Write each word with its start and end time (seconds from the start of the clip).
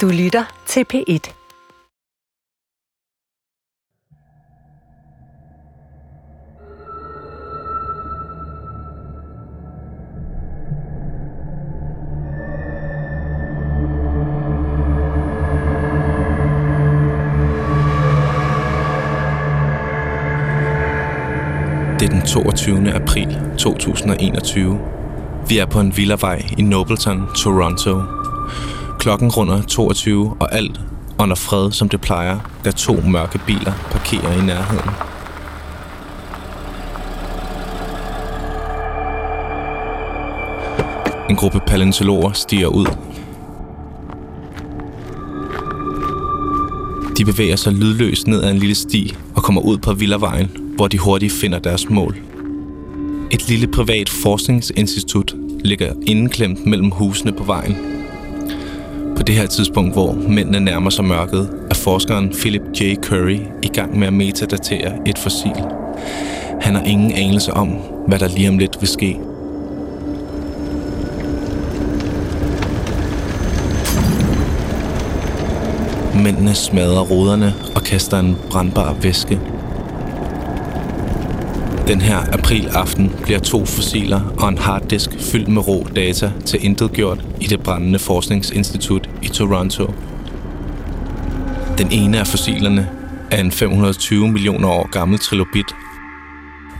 Du 0.00 0.08
lytter 0.08 0.44
til 0.66 0.84
P1. 0.92 1.04
Det 22.00 22.08
er 22.08 22.08
den 22.08 22.22
22. 22.26 22.92
april 22.92 23.38
2021. 23.58 24.80
Vi 25.48 25.58
er 25.58 25.66
på 25.66 25.80
en 25.80 25.96
villavej 25.96 26.42
i 26.58 26.62
Nobleton, 26.62 27.22
Toronto. 27.36 28.24
Klokken 29.04 29.30
runder 29.30 29.62
22, 29.62 30.36
og 30.40 30.54
alt 30.54 30.80
under 31.18 31.36
fred, 31.36 31.72
som 31.72 31.88
det 31.88 32.00
plejer, 32.00 32.38
da 32.64 32.70
to 32.70 33.00
mørke 33.00 33.40
biler 33.46 33.72
parkerer 33.90 34.42
i 34.42 34.46
nærheden. 34.46 34.90
En 41.30 41.36
gruppe 41.36 41.60
paleontologer 41.66 42.32
stiger 42.32 42.66
ud. 42.66 42.86
De 47.18 47.24
bevæger 47.24 47.56
sig 47.56 47.72
lydløst 47.72 48.26
ned 48.26 48.42
ad 48.42 48.50
en 48.50 48.58
lille 48.58 48.74
sti 48.74 49.16
og 49.36 49.42
kommer 49.42 49.60
ud 49.60 49.78
på 49.78 49.92
villavejen, 49.92 50.50
hvor 50.76 50.88
de 50.88 50.98
hurtigt 50.98 51.32
finder 51.32 51.58
deres 51.58 51.90
mål. 51.90 52.16
Et 53.30 53.48
lille 53.48 53.66
privat 53.66 54.08
forskningsinstitut 54.08 55.34
ligger 55.64 55.92
indeklemt 56.06 56.66
mellem 56.66 56.90
husene 56.90 57.32
på 57.32 57.44
vejen. 57.44 58.03
På 59.16 59.22
det 59.22 59.34
her 59.34 59.46
tidspunkt, 59.46 59.92
hvor 59.92 60.12
mændene 60.12 60.60
nærmer 60.60 60.90
sig 60.90 61.04
mørket, 61.04 61.50
er 61.70 61.74
forskeren 61.74 62.30
Philip 62.30 62.62
J. 62.80 62.94
Curry 63.02 63.38
i 63.62 63.68
gang 63.68 63.98
med 63.98 64.06
at 64.06 64.12
metadatere 64.12 64.92
et 65.06 65.18
fossil. 65.18 65.64
Han 66.60 66.74
har 66.74 66.82
ingen 66.82 67.12
anelse 67.12 67.52
om, 67.52 67.68
hvad 68.06 68.18
der 68.18 68.28
lige 68.28 68.48
om 68.48 68.58
lidt 68.58 68.76
vil 68.80 68.88
ske. 68.88 69.18
Mændene 76.22 76.54
smadrer 76.54 77.00
ruderne 77.00 77.54
og 77.74 77.82
kaster 77.82 78.18
en 78.18 78.36
brandbar 78.50 78.92
væske 79.02 79.40
den 81.88 82.00
her 82.00 82.32
aprilaften 82.32 83.12
bliver 83.22 83.38
to 83.38 83.64
fossiler 83.64 84.20
og 84.38 84.48
en 84.48 84.58
harddisk 84.58 85.10
fyldt 85.18 85.48
med 85.48 85.68
rå 85.68 85.86
data 85.96 86.32
til 86.44 86.64
intet 86.64 86.92
gjort 86.92 87.24
i 87.40 87.46
det 87.46 87.62
brændende 87.62 87.98
forskningsinstitut 87.98 89.10
i 89.22 89.28
Toronto. 89.28 89.94
Den 91.78 91.92
ene 91.92 92.18
af 92.18 92.26
fossilerne 92.26 92.90
er 93.30 93.40
en 93.40 93.52
520 93.52 94.28
millioner 94.28 94.68
år 94.68 94.88
gammel 94.90 95.18
trilobit, 95.18 95.74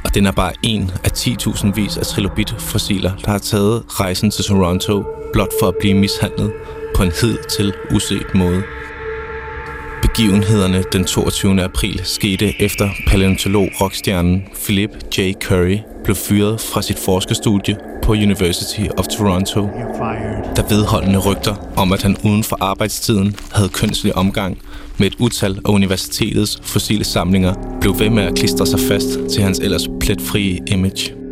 og 0.05 0.14
den 0.14 0.27
er 0.27 0.32
bare 0.32 0.52
en 0.62 0.91
af 1.05 1.10
10.000 1.19 1.72
vis 1.75 1.97
af 1.97 2.06
trilobit-fossiler, 2.06 3.12
der 3.25 3.30
har 3.30 3.38
taget 3.38 3.82
rejsen 3.88 4.30
til 4.30 4.44
Toronto 4.44 5.05
blot 5.32 5.52
for 5.60 5.69
at 5.69 5.75
blive 5.80 5.94
mishandlet 5.94 6.52
på 6.97 7.02
en 7.02 7.12
hed 7.20 7.38
til 7.50 7.72
uset 7.94 8.34
måde. 8.34 8.62
Begivenhederne 10.05 10.84
den 10.92 11.05
22. 11.05 11.62
april 11.62 12.00
skete 12.05 12.62
efter 12.62 12.91
paleontolog-rockstjernen 13.06 14.42
Philip 14.64 14.91
J. 15.19 15.33
Curry 15.41 15.78
blev 16.05 16.16
fyret 16.16 16.60
fra 16.60 16.83
sit 16.83 16.98
forskerstudie 16.98 17.77
på 18.02 18.12
University 18.12 18.80
of 18.98 19.06
Toronto. 19.06 19.60
Der 20.56 20.69
vedholdende 20.69 21.19
rygter 21.19 21.55
om, 21.77 21.92
at 21.92 22.02
han 22.02 22.16
uden 22.25 22.44
for 22.44 22.56
arbejdstiden 22.60 23.36
havde 23.52 23.69
kønslig 23.69 24.16
omgang 24.16 24.58
med 24.98 25.06
et 25.06 25.16
utal 25.19 25.60
af 25.64 25.70
universitetets 25.70 26.60
fossile 26.62 27.05
samlinger, 27.05 27.78
blev 27.80 27.98
ved 27.98 28.10
med 28.10 28.22
at 28.22 28.34
klistre 28.34 28.66
sig 28.66 28.80
fast 28.80 29.09
til 29.32 29.42
hans 29.42 29.59
ellers 29.59 29.88
pletfrie 30.00 30.60
image. 30.66 31.23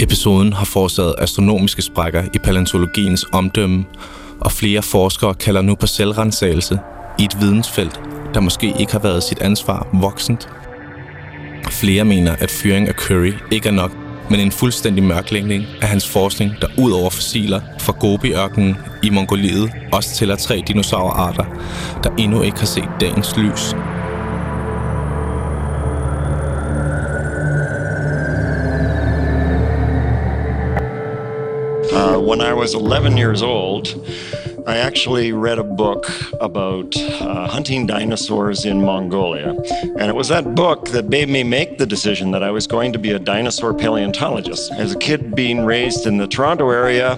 Episoden 0.00 0.52
har 0.52 0.64
forårsaget 0.64 1.14
astronomiske 1.18 1.82
sprækker 1.82 2.22
i 2.34 2.38
paleontologiens 2.38 3.24
omdømme, 3.32 3.84
og 4.40 4.52
flere 4.52 4.82
forskere 4.82 5.34
kalder 5.34 5.62
nu 5.62 5.74
på 5.74 5.86
selvrensagelse 5.86 6.78
i 7.18 7.24
et 7.24 7.40
vidensfelt, 7.40 8.00
der 8.34 8.40
måske 8.40 8.74
ikke 8.78 8.92
har 8.92 8.98
været 8.98 9.22
sit 9.22 9.38
ansvar 9.38 9.86
voksent. 9.92 10.48
Flere 11.70 12.04
mener, 12.04 12.36
at 12.36 12.50
fyring 12.50 12.88
af 12.88 12.94
Curry 12.94 13.32
ikke 13.50 13.68
er 13.68 13.72
nok, 13.72 13.92
men 14.30 14.40
en 14.40 14.52
fuldstændig 14.52 15.04
mørklægning 15.04 15.64
af 15.82 15.88
hans 15.88 16.08
forskning, 16.08 16.52
der 16.60 16.68
ud 16.78 16.92
over 16.92 17.10
fossiler 17.10 17.60
fra 17.80 17.92
Gobi-ørkenen 18.00 18.76
i 19.02 19.10
Mongoliet 19.10 19.72
også 19.92 20.14
tæller 20.14 20.36
tre 20.36 20.62
dinosaurarter, 20.68 21.44
der 22.04 22.10
endnu 22.18 22.42
ikke 22.42 22.58
har 22.58 22.66
set 22.66 22.88
dagens 23.00 23.36
lys. 23.36 23.74
When 32.26 32.40
I 32.40 32.52
was 32.52 32.74
11 32.74 33.16
years 33.16 33.40
old, 33.40 34.04
I 34.66 34.78
actually 34.78 35.30
read 35.30 35.60
a 35.60 35.62
book 35.62 36.10
about 36.40 36.96
uh, 36.96 37.46
hunting 37.46 37.86
dinosaurs 37.86 38.64
in 38.64 38.84
Mongolia. 38.84 39.50
And 39.80 40.02
it 40.02 40.14
was 40.16 40.26
that 40.28 40.56
book 40.56 40.88
that 40.88 41.08
made 41.08 41.28
me 41.28 41.44
make 41.44 41.78
the 41.78 41.86
decision 41.86 42.32
that 42.32 42.42
I 42.42 42.50
was 42.50 42.66
going 42.66 42.92
to 42.94 42.98
be 42.98 43.12
a 43.12 43.20
dinosaur 43.20 43.72
paleontologist. 43.72 44.72
As 44.72 44.92
a 44.92 44.98
kid 44.98 45.36
being 45.36 45.64
raised 45.64 46.04
in 46.04 46.16
the 46.16 46.26
Toronto 46.26 46.68
area, 46.68 47.16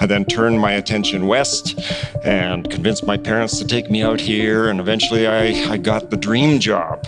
I 0.00 0.06
then 0.06 0.24
turned 0.24 0.58
my 0.58 0.72
attention 0.72 1.28
west 1.28 1.78
and 2.24 2.68
convinced 2.68 3.06
my 3.06 3.16
parents 3.16 3.58
to 3.60 3.64
take 3.64 3.92
me 3.92 4.02
out 4.02 4.20
here. 4.20 4.70
And 4.70 4.80
eventually 4.80 5.28
I, 5.28 5.72
I 5.72 5.76
got 5.76 6.10
the 6.10 6.16
dream 6.16 6.58
job. 6.58 7.06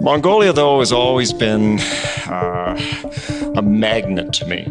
Mongolia, 0.00 0.54
though, 0.54 0.78
has 0.78 0.90
always 0.90 1.34
been 1.34 1.78
uh, 2.26 2.80
a 3.56 3.62
magnet 3.62 4.32
to 4.32 4.46
me. 4.46 4.66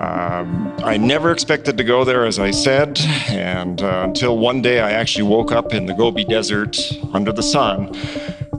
Um, 0.00 0.74
I 0.84 0.98
never 0.98 1.32
expected 1.32 1.78
to 1.78 1.84
go 1.84 2.04
there, 2.04 2.26
as 2.26 2.38
I 2.38 2.50
said, 2.50 3.00
and 3.28 3.80
uh, 3.82 4.04
until 4.04 4.38
one 4.38 4.60
day 4.62 4.80
I 4.80 4.90
actually 4.90 5.28
woke 5.28 5.52
up 5.52 5.72
in 5.72 5.86
the 5.86 5.94
Gobi 5.94 6.24
Desert 6.24 6.76
under 7.14 7.32
the 7.32 7.42
sun. 7.42 7.94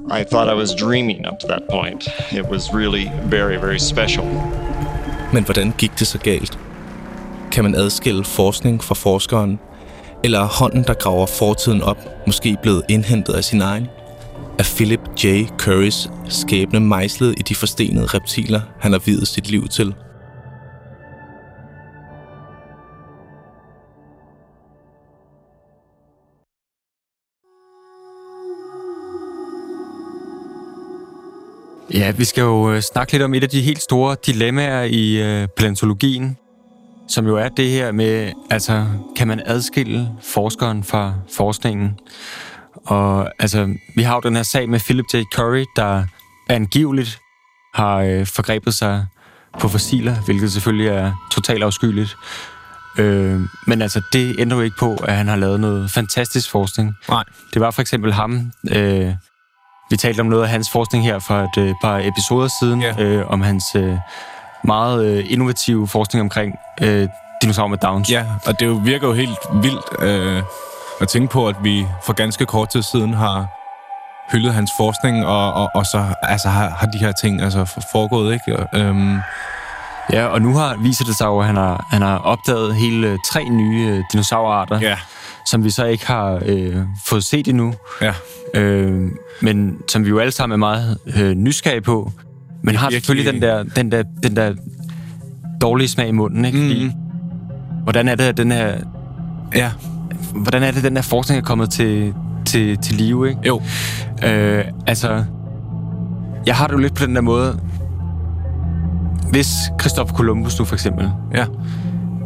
I 0.10 0.24
thought 0.24 0.50
I 0.50 0.56
was 0.56 0.74
dreaming 0.74 1.28
up 1.28 1.40
to 1.40 1.48
that 1.48 1.68
point. 1.70 2.08
It 2.32 2.48
was 2.50 2.74
really 2.74 3.12
very, 3.30 3.58
very 3.58 3.80
special. 3.80 4.26
Men 5.34 5.44
hvordan 5.44 5.74
gik 5.78 6.00
det 6.00 6.08
så 6.08 6.18
galt? 6.18 6.60
Kan 7.52 7.64
man 7.64 7.76
adskille 7.76 8.24
forskning 8.24 8.84
fra 8.84 8.96
forskeren? 8.96 9.60
Eller 10.24 10.40
er 10.40 10.48
hånden, 10.48 10.84
der 10.84 10.94
graver 10.94 11.26
fortiden 11.26 11.82
op, 11.82 11.98
måske 12.28 12.58
blevet 12.62 12.84
indhentet 12.90 13.34
af 13.34 13.44
sin 13.44 13.62
egen? 13.62 13.88
Er 14.60 14.64
Philip 14.76 15.24
J. 15.24 15.48
Currys 15.58 16.10
skæbne 16.30 16.80
mejslet 16.80 17.36
i 17.38 17.42
de 17.42 17.56
forstenede 17.56 18.06
reptiler, 18.06 18.62
han 18.80 18.92
har 18.92 19.00
videt 19.00 19.28
sit 19.28 19.52
liv 19.52 19.68
til– 19.68 19.94
Ja, 31.98 32.12
vi 32.12 32.26
skal 32.26 32.42
jo 32.42 32.72
øh, 32.72 32.82
snakke 32.82 33.12
lidt 33.14 33.24
om 33.24 33.34
et 33.34 33.44
af 33.44 33.50
de 33.50 33.62
helt 33.62 33.82
store 33.82 34.16
dilemmaer 34.26 34.84
i 34.84 35.22
øh, 35.22 35.48
paleontologien, 35.48 36.38
som 37.08 37.28
jo 37.28 37.36
er 37.36 37.50
det 37.50 37.70
her 37.70 37.92
med, 37.92 38.32
altså, 38.50 38.86
kan 39.16 39.28
man 39.28 39.42
adskille 39.46 40.10
forskeren 40.24 40.84
fra 40.84 41.14
forskningen? 41.36 42.00
Og 42.86 43.32
altså, 43.40 43.74
vi 43.96 44.02
har 44.04 44.16
jo 44.16 44.22
den 44.22 44.36
her 44.36 44.44
sag 44.44 44.70
med 44.70 44.80
Philip 44.80 45.06
J. 45.14 45.18
Curry, 45.36 45.66
der 45.76 46.04
angiveligt 46.50 47.20
har 47.74 47.98
øh, 47.98 48.26
forgrebet 48.26 48.74
sig 48.74 49.06
på 49.60 49.68
fossiler, 49.68 50.16
hvilket 50.26 50.52
selvfølgelig 50.52 50.88
er 50.88 51.28
totalt 51.32 51.64
afskyeligt. 51.64 52.18
Øh, 52.98 53.42
men 53.68 53.82
altså, 53.82 54.02
det 54.14 54.36
ændrer 54.40 54.58
jo 54.58 54.64
ikke 54.64 54.78
på, 54.80 54.96
at 54.96 55.16
han 55.16 55.28
har 55.28 55.36
lavet 55.36 55.60
noget 55.60 55.92
fantastisk 55.92 56.52
forskning. 56.52 56.94
Nej. 57.10 57.24
Det 57.54 57.62
var 57.62 57.72
for 57.72 57.82
eksempel 57.82 58.14
ham, 58.14 58.52
øh, 58.72 59.14
vi 59.90 59.98
talte 59.98 60.20
om 60.20 60.26
noget 60.26 60.44
af 60.44 60.50
hans 60.50 60.70
forskning 60.70 61.04
her 61.04 61.20
for 61.20 61.40
et 61.40 61.58
øh, 61.58 61.76
par 61.82 62.00
episoder 62.04 62.48
siden, 62.60 62.82
ja. 62.82 63.04
øh, 63.04 63.32
om 63.32 63.42
hans 63.42 63.76
øh, 63.76 63.98
meget 64.64 65.06
øh, 65.06 65.26
innovative 65.28 65.88
forskning 65.88 66.22
omkring 66.22 66.56
øh, 66.82 67.10
dinosaurer 67.42 67.68
med 67.68 67.78
Downs. 67.78 68.12
Ja, 68.12 68.26
og 68.46 68.60
det 68.60 68.86
virker 68.86 69.08
jo 69.08 69.14
helt 69.14 69.38
vildt 69.54 69.86
øh, 70.02 70.44
at 71.02 71.08
tænke 71.08 71.32
på, 71.32 71.48
at 71.48 71.56
vi 71.64 71.88
for 72.04 72.14
ganske 72.14 72.46
kort 72.46 72.70
tid 72.70 72.82
siden 72.82 73.14
har 73.14 73.48
hyldet 74.32 74.54
hans 74.54 74.72
forskning, 74.78 75.26
og, 75.26 75.54
og, 75.54 75.70
og 75.74 75.86
så 75.86 76.06
altså, 76.22 76.50
har, 76.50 76.70
har 76.70 76.88
de 76.88 76.98
her 76.98 77.12
ting 77.12 77.42
altså, 77.42 77.84
foregået, 77.92 78.34
ikke? 78.34 78.66
Øhm. 78.74 79.20
Ja, 80.14 80.26
og 80.26 80.42
nu 80.42 80.54
har 80.54 80.78
viser 80.82 81.06
det 81.06 81.16
sig 81.18 81.26
jo, 81.26 81.40
at 81.40 81.46
han 81.46 81.56
har, 81.56 81.88
han 81.90 82.02
har 82.02 82.18
opdaget 82.18 82.76
hele 82.76 83.18
tre 83.32 83.50
nye 83.50 83.88
øh, 83.88 84.04
dinosaurarter. 84.12 84.80
Ja 84.82 84.98
som 85.50 85.64
vi 85.64 85.70
så 85.70 85.86
ikke 85.86 86.08
har 86.08 86.42
øh, 86.46 86.76
fået 87.06 87.24
set 87.24 87.48
endnu. 87.48 87.74
Ja. 88.02 88.14
Øh, 88.54 89.12
men 89.42 89.78
som 89.92 90.04
vi 90.06 90.10
jo 90.10 90.20
alle 90.20 90.32
sammen 90.32 90.54
er 90.54 90.58
meget 90.58 90.98
øh, 91.18 91.32
nysgerrige 91.32 91.82
på. 91.82 92.12
Men 92.64 92.76
har 92.76 92.90
selvfølgelig 92.90 93.34
den 93.34 93.42
der, 93.42 93.64
den 93.64 93.92
der, 93.92 94.04
den 94.24 94.36
der 94.36 94.54
dårlige 95.62 95.88
smag 95.88 96.08
i 96.08 96.12
munden, 96.12 96.46
ikke? 96.46 96.58
Fordi, 96.58 96.86
Mm. 96.86 96.92
hvordan 97.84 98.08
er 98.08 98.16
det, 98.16 98.24
at 98.24 98.38
den 98.38 98.52
her, 98.52 98.74
Ja, 99.56 99.72
hvordan 100.36 100.64
er 100.64 100.72
det, 100.72 100.84
den 100.84 100.96
her 100.96 101.02
forskning 101.04 101.42
er 101.42 101.44
kommet 101.46 101.70
til, 101.70 102.14
til, 102.46 102.78
til 102.78 102.96
live, 102.96 103.30
ikke? 103.30 103.42
jo. 103.48 103.62
Øh, 104.26 104.66
altså, 104.88 105.24
jeg 106.46 106.56
har 106.56 106.68
det 106.68 106.74
jo 106.74 106.80
lidt 106.80 106.96
på 106.96 107.06
den 107.06 107.16
der 107.16 107.22
måde, 107.22 107.60
hvis 109.32 109.48
Christopher 109.82 110.16
Columbus 110.16 110.60
nu 110.60 110.66
for 110.66 110.76
eksempel 110.76 111.12
Ja. 111.36 111.46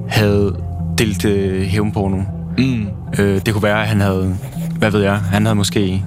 havde 0.10 0.56
delt 0.98 1.26
øh, 1.26 1.62
hævnporno, 1.62 2.18
Mm. 2.58 2.88
øh, 3.20 3.42
det 3.46 3.54
kunne 3.54 3.64
være, 3.64 3.82
at 3.82 3.88
han 3.88 4.02
havde, 4.02 4.36
hvad 4.78 4.92
ved 4.92 5.02
jeg, 5.02 5.16
han 5.18 5.46
havde 5.46 5.56
måske 5.56 6.04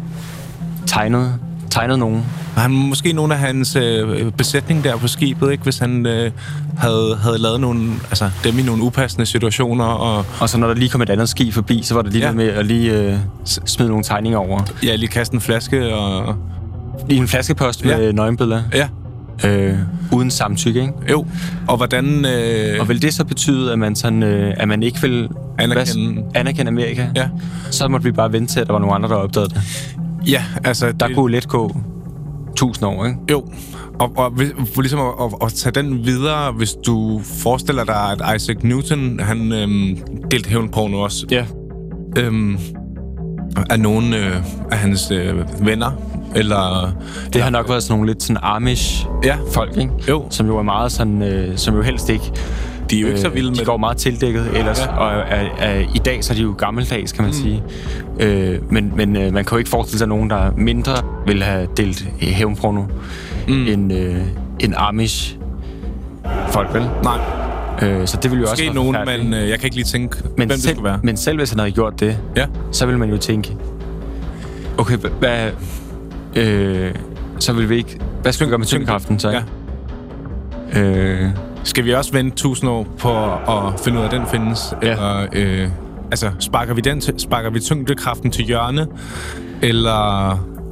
tegnet, 0.87 1.35
tegnet 1.71 1.99
nogen. 1.99 2.25
Og 2.57 2.63
Han 2.63 2.71
måske 2.71 3.13
nogle 3.13 3.35
af 3.35 3.41
hans 3.41 3.77
øh, 3.77 4.33
besætning 4.33 4.85
der 4.85 4.97
på 4.97 5.09
skibet, 5.09 5.53
ikke? 5.53 5.63
Hvis 5.65 5.79
han 5.79 6.07
øh, 6.07 6.31
havde, 6.79 7.17
havde 7.23 7.39
lavet 7.39 7.61
nogle, 7.61 7.91
altså, 8.11 8.31
dem 8.45 8.59
i 8.59 8.63
nogle 8.63 8.83
upassende 8.83 9.27
situationer, 9.27 9.85
og 9.85 10.25
Og 10.41 10.49
så 10.49 10.59
når 10.59 10.67
der 10.67 10.75
lige 10.75 10.89
kom 10.89 11.03
et 11.03 11.11
andet 11.11 11.29
skib 11.29 11.55
forbi, 11.55 11.83
så 11.83 11.95
var 11.95 12.03
det 12.03 12.13
lige 12.13 12.23
Ja. 12.23 12.29
ja. 12.29 12.35
med 12.35 12.49
at 12.49 12.67
lige 12.67 12.93
øh, 12.93 13.17
smide 13.45 13.89
nogle 13.89 14.05
tegninger 14.05 14.39
over. 14.39 14.61
ja, 14.83 14.95
lige 14.97 15.09
kaste 15.09 15.35
en 15.35 15.41
flaske, 15.41 15.95
og... 15.95 16.35
I 17.11 17.17
en 17.17 17.29
flaskepost 17.29 17.85
Ja. 17.85 17.97
med 17.97 18.13
nøgenbilleder. 18.13 18.63
Ja, 18.75 18.89
Øh, 19.47 19.79
uden 20.13 20.31
samtykke, 20.31 20.81
ikke? 20.81 20.93
jo. 21.11 21.27
Og 21.69 21.77
hvordan... 21.77 22.25
Øh, 22.25 22.81
Og 22.81 22.89
vil 22.89 23.03
det 23.03 23.15
så 23.15 23.25
betyde, 23.25 23.73
at 23.73 23.79
man, 23.79 23.97
sådan, 23.97 24.23
øh, 24.23 24.55
at 24.57 24.69
man 24.69 24.83
ikke 24.83 25.01
vil 25.03 25.29
Anerkende- 25.59 26.13
hvad- 26.13 26.23
anerkende 26.35 26.69
Amerika? 26.69 27.07
Ja. 27.17 27.29
Så 27.71 27.89
måtte 27.89 28.05
vi 28.05 28.13
bare 28.13 28.33
vente 28.33 28.53
til, 28.53 28.61
at 28.61 28.67
der 28.67 28.73
var 28.73 28.81
nogle 28.81 28.95
andre, 28.95 29.09
der 29.09 29.15
opdagede 29.15 29.49
det. 29.55 29.63
ja, 30.27 30.43
altså... 30.65 30.93
Der 31.01 31.07
det, 31.07 31.17
kunne 31.17 31.33
let 31.33 31.49
gå 31.49 31.77
tusind 32.57 32.87
år, 32.89 33.05
ikke? 33.07 33.19
Jo, 33.31 33.45
og, 34.01 34.13
og 34.19 34.33
for 34.75 34.81
ligesom 34.83 35.01
at, 35.01 35.07
at, 35.23 35.47
at 35.47 35.53
tage 35.53 35.83
den 35.83 36.05
videre, 36.07 36.53
hvis 36.53 36.73
du 36.87 37.21
forestiller 37.25 37.85
dig, 37.85 38.17
at 38.31 38.37
Isaac 38.37 38.57
Newton, 38.63 39.21
han 39.21 39.53
øhm, 39.53 39.97
delte 40.31 40.51
hævnporno 40.51 41.01
også, 41.01 41.27
Ja. 41.31 41.45
øhm, 42.19 42.59
af 43.71 43.81
nogle 43.81 44.17
øh, 44.19 44.37
af 44.71 44.79
hans 44.79 45.11
øh, 45.11 45.35
venner, 45.67 45.91
eller... 46.35 46.93
Det 47.33 47.43
har 47.43 47.51
nok 47.51 47.69
været 47.69 47.83
sådan 47.83 47.93
nogle 47.99 48.13
lidt 48.13 48.23
sådan 48.23 48.37
Amish 48.43 49.07
Ja, 49.25 49.37
folk, 49.53 49.77
ikke? 49.77 49.91
jo, 50.09 50.25
Som 50.31 50.47
jo 50.47 50.59
er 50.59 50.63
meget 50.63 50.93
sådan, 50.93 51.23
øh, 51.23 51.59
som 51.59 51.75
jo 51.77 51.83
helst 51.83 52.09
ikke... 52.11 52.33
de 52.91 52.97
er 52.97 53.01
jo 53.01 53.07
ikke 53.07 53.21
så 53.21 53.29
vilde 53.29 53.51
med 53.51 53.59
De 53.59 53.65
går 53.65 53.77
meget 53.77 53.97
tildækket 53.97 54.47
ellers, 54.55 54.79
Ja. 54.81 54.93
ja. 54.95 54.99
og 54.99 55.13
er, 55.29 55.49
er, 55.59 55.79
i 55.95 55.99
dag 55.99 56.25
så 56.25 56.33
er 56.33 56.37
de 56.37 56.43
jo 56.43 56.55
gammeldags, 56.59 57.13
kan 57.13 57.23
man 57.25 57.31
mm. 57.31 57.37
sige. 57.43 57.63
Øh, 58.21 58.73
men 58.73 58.93
men 58.97 59.17
øh, 59.17 59.33
man 59.33 59.45
kan 59.45 59.53
jo 59.53 59.59
ikke 59.59 59.71
forestille 59.71 59.99
sig 59.99 60.09
nogen, 60.09 60.31
der 60.31 60.51
mindre 60.57 60.93
vil 61.27 61.43
have 61.43 61.69
delt 61.77 62.07
hævnporno 62.21 62.83
mm. 63.49 63.67
end, 63.67 63.93
øh, 63.93 64.17
end 64.61 64.75
Amish 64.77 65.37
folk, 66.49 66.75
vel? 66.75 66.83
Nej, 67.03 67.19
Øh, 67.83 68.07
så 68.07 68.19
det 68.23 68.31
vil 68.31 68.39
jo 68.41 68.43
også 68.45 68.53
måske 68.53 68.65
være 68.65 68.75
nogen, 68.75 68.97
men 69.31 69.35
øh, 69.35 69.49
jeg 69.49 69.59
kan 69.59 69.67
ikke 69.67 69.77
lige 69.77 69.85
tænke, 69.85 70.17
men 70.23 70.33
hvem 70.37 70.49
det 70.49 70.63
selv, 70.63 70.75
skulle 70.75 70.91
være. 70.91 70.99
Men 71.03 71.17
selv 71.17 71.39
hvis 71.39 71.51
han 71.51 71.59
havde 71.59 71.71
gjort 71.73 72.01
det, 72.01 72.19
Ja, 72.37 72.47
så 72.73 72.87
vil 72.87 72.99
man 72.99 73.11
jo 73.11 73.17
tænke, 73.17 73.57
okay, 74.79 74.97
hva- 74.97 75.13
hvad... 75.19 75.51
Øh, 76.37 76.95
så 77.39 77.53
vil 77.53 77.69
vi 77.69 77.77
ikke... 77.77 77.99
Hvad 78.23 78.33
skal 78.33 78.47
vi 78.47 78.51
gøre 78.51 78.59
med 78.59 78.67
tyngdekraften, 78.67 79.19
så? 79.19 79.31
ja. 79.31 79.43
Øh, 80.81 81.31
Skal 81.65 81.85
vi 81.85 81.95
også 81.95 82.13
vente 82.13 82.37
tusind 82.37 82.71
år 82.71 82.87
på 82.99 83.13
at 83.35 83.81
finde 83.85 83.99
ud 83.99 84.03
af, 84.03 84.07
at 84.07 84.13
den 84.13 84.27
findes? 84.27 84.75
Ja. 84.83 84.91
Eller, 84.91 85.27
øh, 85.33 85.69
altså, 86.11 86.31
sparker 86.39 86.75
vi, 86.75 86.81
den 86.81 87.01
til, 87.01 87.15
sparker 87.19 87.51
vi 87.51 87.61
tyngdekraften 87.61 88.31
til 88.31 88.45
hjørne? 88.45 88.87
Eller 89.63 90.31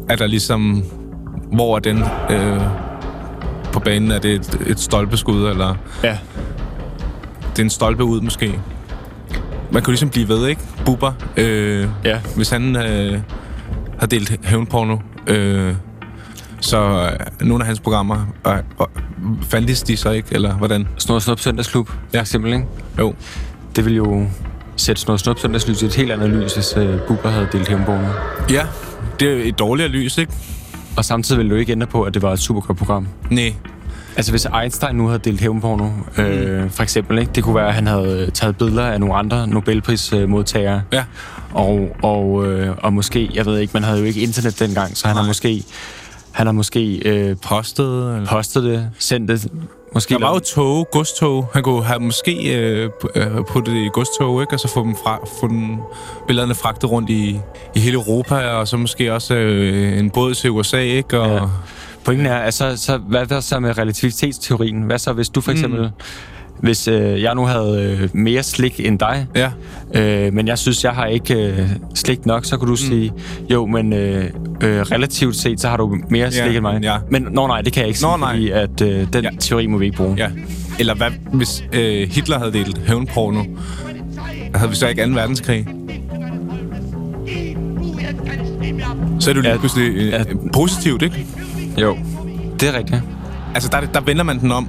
er 0.09 0.17
der 0.19 0.27
ligesom... 0.27 0.83
Hvor 1.53 1.77
er 1.77 1.81
den 1.81 1.99
øh, 2.31 2.61
på 3.73 3.81
banen? 3.81 4.11
Er 4.11 4.19
det 4.19 4.35
et, 4.35 4.59
et 4.67 4.81
stolpeskud, 4.81 5.47
eller 5.49 5.75
ja. 6.05 6.19
det 7.51 7.59
er 7.59 7.63
en 7.65 7.71
stolpe 7.71 8.05
ud 8.05 8.21
måske? 8.21 8.61
Man 9.71 9.83
kunne 9.83 9.93
ligesom 9.93 10.11
blive 10.11 10.29
ved, 10.29 10.47
ikke? 10.47 10.61
Bubber. 10.87 11.13
Øh, 11.37 11.89
Ja. 12.05 12.21
Hvis 12.37 12.51
han 12.51 12.77
øh, 12.77 13.19
har 13.99 14.07
delt 14.07 14.41
hævnporno, 14.45 14.97
øh, 15.27 15.75
så 16.61 16.79
øh, 17.41 17.47
nogle 17.47 17.63
af 17.65 17.67
hans 17.67 17.81
programmer, 17.81 18.27
øh, 18.47 18.53
øh, 18.57 18.87
fandtes 19.43 19.83
de 19.83 19.97
så 19.97 20.11
ikke, 20.11 20.29
eller 20.33 20.55
hvordan? 20.55 20.89
Snor 20.99 21.19
Snup 21.19 21.41
Søndagsklub, 21.41 21.89
for 21.89 21.97
Ja. 22.15 22.21
eksempel, 22.21 22.53
ikke? 22.53 22.67
Jo. 22.99 23.15
Det 23.77 23.85
vil 23.85 23.95
jo 23.97 24.27
sætte 24.77 25.03
Snor 25.03 25.17
Snup 25.17 25.39
Søndagslys 25.39 25.83
i 25.83 25.87
et 25.87 25.95
helt 25.95 26.13
andet 26.13 26.31
lys, 26.31 26.55
hvis 26.55 26.75
øh, 26.77 26.99
Bubber 27.09 27.29
havde 27.31 27.49
delt 27.53 27.69
hævnporno. 27.69 28.07
Ja, 28.51 28.67
det 29.21 29.29
er 29.29 29.49
et 29.49 29.59
dårligere 29.59 29.91
lys, 29.91 30.19
ikke? 30.19 30.33
Og 30.97 31.05
samtidig 31.05 31.39
vil 31.39 31.47
det 31.47 31.55
jo 31.55 31.61
ikke 31.61 31.73
ændre 31.73 31.87
på, 31.87 32.03
at 32.03 32.15
det 32.15 32.23
var 32.23 32.33
et 32.33 32.39
super 32.39 32.61
godt 32.61 32.79
program. 32.79 33.09
Nej. 33.31 33.55
Altså 34.17 34.33
hvis 34.33 34.47
Einstein 34.63 34.97
nu 34.97 35.07
havde 35.07 35.19
delt 35.19 35.41
hævnporno, 35.41 35.89
øh, 36.19 36.71
for 36.71 36.83
eksempel, 36.83 37.19
ikke? 37.19 37.33
det 37.35 37.45
kunne 37.45 37.55
være, 37.55 37.69
at 37.69 37.75
han 37.75 37.87
havde 37.87 38.31
taget 38.35 38.57
billeder 38.59 38.87
af 38.87 39.01
nogle 39.01 39.15
andre 39.15 39.47
Nobelprismodtagere. 39.47 40.83
Ja. 40.93 41.05
Og, 41.53 41.89
og, 42.03 42.47
øh, 42.47 42.77
og 42.83 42.93
måske, 42.93 43.31
jeg 43.35 43.47
ved 43.47 43.59
ikke, 43.59 43.71
man 43.75 43.83
havde 43.83 43.99
jo 43.99 44.05
ikke 44.05 44.21
internet 44.21 44.61
dengang, 44.61 44.97
så 44.97 45.09
han 45.09 45.17
har 45.17 45.27
måske, 45.27 45.65
han 46.33 46.47
har 46.47 46.53
måske 46.53 46.97
øh, 46.97 47.37
Postet, 47.43 48.15
eller... 48.17 48.29
postet 48.29 48.63
det, 48.63 48.91
sendt 48.99 49.29
det, 49.29 49.49
måske 49.95 50.15
Der 50.15 50.21
var 50.21 50.33
jo 50.33 50.39
tog, 50.39 50.89
godstog. 50.93 51.51
Han 51.55 51.63
kunne 51.63 51.85
have 51.85 52.01
måske 52.01 52.57
øh, 52.59 52.91
øh, 53.15 53.27
puttet 53.49 53.75
det 53.75 53.81
i 53.81 53.89
godstog, 53.93 54.41
ikke? 54.43 54.55
Og 54.55 54.61
så 54.61 54.69
få, 54.69 54.85
dem 54.85 54.97
fra, 55.05 55.19
få 55.41 55.49
den, 55.49 55.79
billederne 56.27 56.55
fragtet 56.55 56.91
rundt 56.91 57.11
i, 57.11 57.41
i 57.75 57.81
hele 57.81 57.95
Europa, 57.95 58.49
og 58.49 58.69
så 58.69 58.77
måske 58.77 59.15
også 59.15 59.35
øh, 59.35 59.99
en 59.99 60.11
båd 60.11 60.35
til 60.35 60.51
USA, 60.51 60.79
ikke? 60.79 61.21
Og, 61.21 61.29
Ja. 61.29 61.41
Pointen 62.05 62.27
er, 62.27 62.37
altså, 62.37 62.77
så, 62.77 62.99
hvad 62.99 63.27
der 63.27 63.41
så 63.41 63.61
med 63.61 63.79
relativitetsteorien? 63.79 64.83
Hvad 64.83 64.99
så, 64.99 65.13
hvis 65.13 65.29
du 65.29 65.41
for 65.41 65.53
eksempel... 65.53 65.81
Mm. 65.83 65.89
Hvis 66.61 66.89
øh, 66.89 67.23
jeg 67.23 67.35
nu 67.35 67.45
havde 67.47 67.99
øh, 68.03 68.09
mere 68.13 68.43
slik 68.43 68.81
end 68.81 68.99
dig, 68.99 69.27
ja. 69.37 69.51
øh, 69.95 70.33
men 70.33 70.49
jeg 70.49 70.59
synes, 70.59 70.85
jeg 70.85 70.93
har 70.93 71.07
ikke 71.07 71.35
øh, 71.35 71.69
slik 71.95 72.27
nok, 72.27 72.45
så 72.45 72.57
kunne 72.57 72.67
du 72.67 72.73
mm. 72.73 72.77
sige, 72.77 73.13
jo, 73.51 73.67
men 73.67 73.93
øh, 73.93 74.25
øh, 74.25 74.81
relativt 74.81 75.37
set, 75.37 75.61
så 75.61 75.69
har 75.69 75.77
du 75.77 75.99
mere 76.09 76.33
slik 76.33 76.45
Ja, 76.45 76.51
end 76.53 76.61
mig. 76.61 76.81
ja. 76.83 76.97
Men 77.11 77.29
nå 77.31 77.47
nej, 77.47 77.61
det 77.63 77.73
kan 77.73 77.81
jeg 77.81 77.89
ikke 77.89 78.03
Nå, 78.03 78.09
sige, 78.09 78.19
nej. 78.19 78.33
fordi 78.33 78.51
at, 78.51 78.81
øh, 78.83 79.07
den 79.13 79.25
ja. 79.25 79.31
teori 79.41 79.67
må 79.67 79.79
vi 79.79 79.85
ikke 79.85 79.97
bruge. 79.97 80.15
Ja. 80.19 80.29
Eller 80.79 80.95
hvad, 80.95 81.11
hvis 81.33 81.65
øh, 81.73 82.09
Hitler 82.11 82.39
havde 82.39 82.53
delt 82.53 82.79
hævnporno? 82.87 83.43
Havde 84.55 84.71
vi 84.71 84.77
så 84.77 84.89
ikke 84.89 85.05
2. 85.07 85.11
verdenskrig? 85.13 85.67
Så 89.21 89.31
er 89.31 89.35
det 89.35 89.37
jo 89.37 89.43
lige 89.43 89.53
Ja, 89.53 89.59
pludselig 89.59 89.93
øh, 89.97 90.09
ja. 90.09 90.23
positivt, 90.53 91.03
ikke? 91.03 91.27
Jo, 91.79 91.97
det 92.61 92.69
er 92.69 92.79
rigtigt. 92.79 93.03
Altså, 93.55 93.69
der, 93.73 93.81
der 93.81 94.01
vender 94.01 94.23
man 94.23 94.41
den 94.41 94.53
om. 94.53 94.69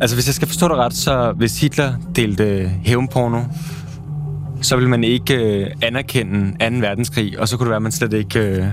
Altså, 0.00 0.16
hvis 0.16 0.26
jeg 0.26 0.34
skal 0.34 0.48
forstå 0.48 0.68
det 0.68 0.76
ret, 0.76 0.94
så 0.94 1.32
hvis 1.36 1.60
Hitler 1.60 1.92
delte 2.16 2.70
hævnporno, 2.84 3.40
så 4.62 4.76
vil 4.76 4.88
man 4.88 5.04
ikke 5.04 5.34
øh, 5.34 5.66
anerkende 5.82 6.50
2. 6.70 6.76
verdenskrig, 6.80 7.40
og 7.40 7.48
så 7.48 7.56
kunne 7.56 7.64
det 7.64 7.70
være, 7.70 7.76
at 7.76 7.82
man 7.82 7.92
slet 7.92 8.12
ikke... 8.12 8.38
Øh, 8.38 8.64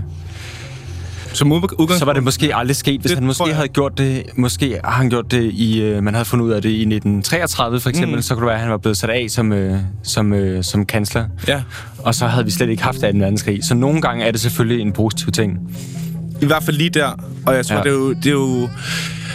Som 1.34 1.52
udgangspunkt. 1.52 1.94
Så 1.94 2.06
var 2.06 2.14
det 2.14 2.24
måske 2.24 2.56
aldrig 2.56 2.76
sket, 2.76 3.02
hvis 3.02 3.10
Det 3.12 3.18
han 3.18 3.28
måske 3.28 3.54
havde 3.54 3.68
gjort 3.68 3.98
det, 3.98 4.24
måske 4.36 4.80
har 4.84 4.92
han 4.92 5.10
gjort 5.10 5.32
det 5.32 5.44
i, 5.54 5.82
øh, 5.82 6.04
man 6.04 6.14
havde 6.14 6.26
fundet 6.26 6.46
ud 6.46 6.52
af 6.52 6.62
det 6.62 6.70
i 6.70 6.82
1933 6.82 7.80
for 7.80 7.90
eksempel, 7.90 8.16
mm. 8.16 8.22
så 8.22 8.34
kunne 8.34 8.42
det 8.42 8.48
være, 8.48 8.56
at 8.56 8.62
han 8.62 8.72
var 8.72 8.78
blevet 8.78 8.98
sat 8.98 9.10
af 9.10 9.26
som, 9.30 9.54
øh, 9.54 9.80
som, 10.04 10.34
øh, 10.34 10.64
som 10.64 10.86
kansler. 10.86 11.26
Ja. 11.48 11.62
Og 11.98 12.16
så 12.16 12.28
havde 12.28 12.46
vi 12.46 12.52
slet 12.52 12.70
ikke 12.70 12.84
haft 12.84 13.00
2. 13.02 13.08
verdenskrig. 13.08 13.64
Så 13.66 13.76
nogle 13.76 14.02
gange 14.02 14.26
er 14.26 14.32
det 14.32 14.42
selvfølgelig 14.42 14.82
en 14.82 14.92
positiv 14.92 15.32
ting. 15.32 15.60
I 16.42 16.46
hvert 16.46 16.64
fald 16.64 16.78
lige 16.78 16.90
der. 16.90 17.12
Og 17.46 17.56
jeg 17.56 17.66
tror, 17.66 17.76
ja. 17.76 17.82
Det, 17.82 17.90
er 17.90 17.94
jo, 17.94 18.14
det 18.14 18.26
er 18.26 18.32
jo... 18.32 18.70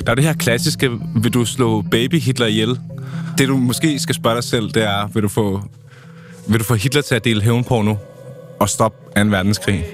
Der 0.06 0.10
er 0.10 0.14
det 0.14 0.24
her 0.24 0.32
klassiske, 0.32 0.90
vil 1.16 1.34
du 1.34 1.44
slå 1.44 1.82
baby 1.82 2.20
Hitler 2.20 2.46
ihjel? 2.46 2.78
Det 3.38 3.48
du 3.48 3.56
måske 3.56 3.98
skal 3.98 4.14
spørge 4.14 4.36
dig 4.36 4.44
selv, 4.44 4.70
det 4.70 4.82
er, 4.82 5.08
vil 5.14 5.22
du 5.22 5.28
få, 5.28 5.62
vil 6.46 6.58
du 6.58 6.64
få 6.64 6.74
Hitler 6.74 7.02
til 7.02 7.14
at 7.14 7.24
dele 7.24 7.42
hævnporno 7.42 7.94
og 8.60 8.68
stoppe 8.68 8.98
2. 9.16 9.22
verdenskrig? 9.30 9.84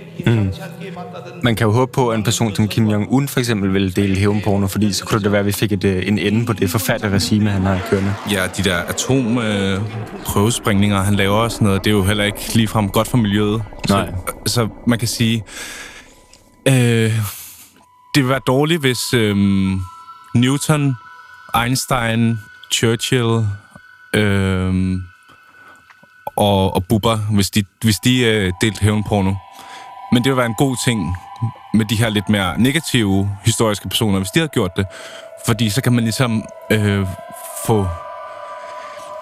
Man 1.43 1.57
kan 1.57 1.67
jo 1.67 1.73
håbe 1.73 1.93
på, 1.93 2.09
at 2.09 2.19
en 2.19 2.25
person 2.25 2.55
som 2.55 2.69
Kim 2.69 2.89
Jong-un 2.89 3.29
for 3.29 3.39
eksempel 3.39 3.75
vil 3.75 3.97
dele 3.97 4.17
hævnporno, 4.17 4.67
fordi 4.67 4.93
så 4.93 5.05
kunne 5.05 5.23
det 5.23 5.33
være, 5.33 5.41
at 5.41 5.47
vi 5.47 5.53
fik 5.53 5.73
et, 5.73 5.85
øh, 5.85 6.09
en 6.09 6.19
ende 6.19 6.47
på 6.47 6.53
det 6.53 6.71
forfærdelige 6.71 7.15
regime, 7.15 7.51
han 7.51 7.63
har 7.63 7.81
kørende. 7.91 8.15
Ja, 8.31 8.43
de 8.57 8.65
der 8.65 8.77
atomprøvespringninger, 8.77 10.99
øh, 10.99 11.05
han 11.05 11.15
laver 11.15 11.37
og 11.37 11.53
sådan 11.53 11.67
noget, 11.67 11.85
det 11.85 11.91
er 11.91 11.95
jo 11.95 12.05
heller 12.05 12.25
ikke 12.25 12.55
ligefrem 12.55 12.89
godt 12.89 13.09
for 13.09 13.17
miljøet. 13.17 13.63
Nej. 13.89 14.09
Så, 14.47 14.55
så 14.55 14.69
man 14.87 14.99
kan 14.99 15.09
sige, 15.09 15.45
øh, 16.69 17.13
det 18.15 18.23
ville 18.23 18.31
være 18.31 18.41
dårligt, 18.47 18.81
hvis 18.81 19.15
øh, 19.15 19.37
Newton, 20.35 20.97
Einstein, 21.63 22.39
Churchill 22.73 23.47
øh, 24.15 24.99
og, 26.37 26.75
og 26.75 26.85
Bubber, 26.85 27.17
hvis 27.17 27.51
de, 27.51 27.65
hvis 27.83 27.99
de 27.99 28.21
øh, 28.21 28.53
delte 28.61 28.83
hævnporno. 28.83 29.35
Men 30.13 30.25
det 30.25 30.31
ville 30.31 30.37
være 30.37 30.47
en 30.47 30.55
god 30.55 30.77
ting 30.85 31.17
med 31.75 31.85
de 31.87 31.97
her 31.97 32.09
lidt 32.09 32.29
mere 32.29 32.61
negative 32.61 33.31
historiske 33.45 33.89
personer, 33.89 34.19
hvis 34.19 34.31
de 34.31 34.39
havde 34.39 34.49
gjort 34.49 34.77
det. 34.77 34.87
Fordi 35.47 35.71
så 35.71 35.83
kan 35.83 35.93
man 35.93 36.05
ligesom 36.05 36.45
øh, 36.71 37.07
få 37.67 37.87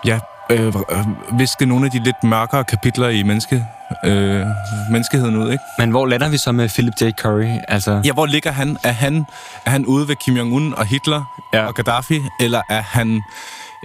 ja, 0.04 0.20
øh, 0.50 0.66
øh 0.66 1.06
viske 1.38 1.66
nogle 1.66 1.86
af 1.86 1.90
de 1.90 1.98
lidt 1.98 2.24
mørkere 2.24 2.64
kapitler 2.64 3.08
i 3.08 3.22
menneske, 3.22 3.66
øh, 4.04 4.46
menneskeheden 4.90 5.36
ud, 5.36 5.52
ikke? 5.52 5.64
Men 5.78 5.90
hvor 5.90 6.06
lander 6.06 6.28
vi 6.28 6.36
så 6.36 6.52
med 6.52 6.68
Philip 6.68 6.92
J. 7.00 7.04
Curry? 7.20 7.58
Altså, 7.68 8.00
Ja, 8.04 8.12
hvor 8.12 8.26
ligger 8.26 8.50
han? 8.50 8.78
Er 8.84 8.92
han, 8.92 9.24
er 9.66 9.70
han 9.70 9.86
ude 9.86 10.08
ved 10.08 10.16
Kim 10.16 10.36
Jong-un 10.36 10.74
og 10.78 10.86
Hitler 10.86 11.48
Ja. 11.54 11.66
og 11.66 11.74
Gaddafi, 11.74 12.20
eller 12.40 12.62
er 12.70 12.80
han 12.82 13.22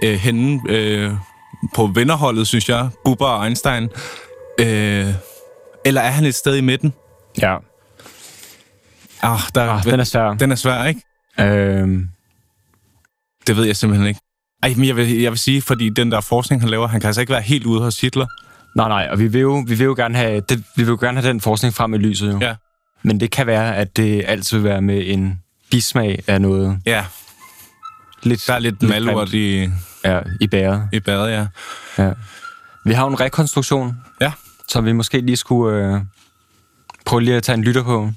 øh, 0.02 0.14
henne 0.14 0.60
øh, 0.68 1.12
på 1.74 1.86
vennerholdet, 1.94 2.46
synes 2.46 2.68
jeg, 2.68 2.88
Bubber 3.04 3.26
og 3.26 3.44
Einstein? 3.46 3.88
Øh, 4.60 5.06
eller 5.84 6.00
er 6.00 6.10
han 6.10 6.24
et 6.24 6.34
sted 6.34 6.56
i 6.56 6.60
midten? 6.60 6.92
ja. 7.42 7.56
Ah, 9.24 9.38
der, 9.54 9.68
Ah, 9.70 9.84
den 9.84 10.00
er 10.00 10.04
svær. 10.04 10.34
Den 10.34 10.52
er 10.52 10.56
svær, 10.56 10.84
ikke? 10.84 11.00
Øhm, 11.40 12.08
Det 13.46 13.56
ved 13.56 13.64
jeg 13.64 13.76
simpelthen 13.76 14.08
ikke. 14.08 14.20
Ej, 14.62 14.74
men 14.76 14.86
jeg 14.88 14.96
vil, 14.96 15.20
jeg 15.20 15.30
vil 15.32 15.38
sige, 15.38 15.62
fordi 15.62 15.88
den 15.88 16.12
der 16.12 16.20
forskning, 16.20 16.62
han 16.62 16.70
laver, 16.70 16.86
han 16.88 17.00
kan 17.00 17.06
altså 17.08 17.20
ikke 17.20 17.32
være 17.32 17.42
helt 17.42 17.66
ude 17.66 17.80
hos 17.82 18.00
Hitler. 18.00 18.26
Nej, 18.76 18.88
nej, 18.88 19.08
og 19.10 19.18
vi 19.18 19.26
vil 19.26 19.40
jo, 19.40 19.64
vi 19.66 19.74
vil 19.74 19.84
jo 19.84 19.94
gerne 19.98 20.16
have, 20.18 20.40
det, 20.40 20.58
vi 20.76 20.82
vil 20.82 20.86
jo 20.90 20.98
gerne 21.00 21.20
have 21.20 21.28
den 21.28 21.40
forskning 21.40 21.74
frem 21.74 21.94
i 21.94 21.98
lyset 21.98 22.32
jo. 22.32 22.38
Ja. 22.40 22.54
Men 23.02 23.20
det 23.20 23.30
kan 23.30 23.46
være, 23.46 23.76
at 23.76 23.96
det 23.96 24.24
altid 24.26 24.56
vil 24.58 24.64
være 24.64 24.82
med 24.82 25.02
en 25.06 25.38
bismag 25.70 26.22
af 26.26 26.40
noget 26.40 26.78
Ja, 26.86 27.04
lidt, 28.22 28.44
der 28.46 28.54
er 28.54 28.58
lidt 28.58 28.80
lidt 28.80 28.90
malurt 28.90 29.32
i, 29.32 29.68
ja, 30.04 30.20
i 30.40 30.46
bæret. 30.46 30.88
i 30.92 31.00
badet, 31.00 31.30
ja. 31.32 31.46
Ja. 32.04 32.12
Vi 32.84 32.92
har 32.92 33.02
jo 33.04 33.08
en 33.10 33.20
rekonstruktion, 33.20 33.96
Ja, 34.20 34.32
som 34.68 34.84
vi 34.84 34.92
måske 34.92 35.20
lige 35.20 35.36
skulle 35.36 35.94
øh, 35.94 36.00
prøve 37.06 37.22
lige 37.22 37.36
at 37.36 37.42
tage 37.42 37.54
en 37.54 37.64
lytter 37.64 37.82
på. 37.82 38.10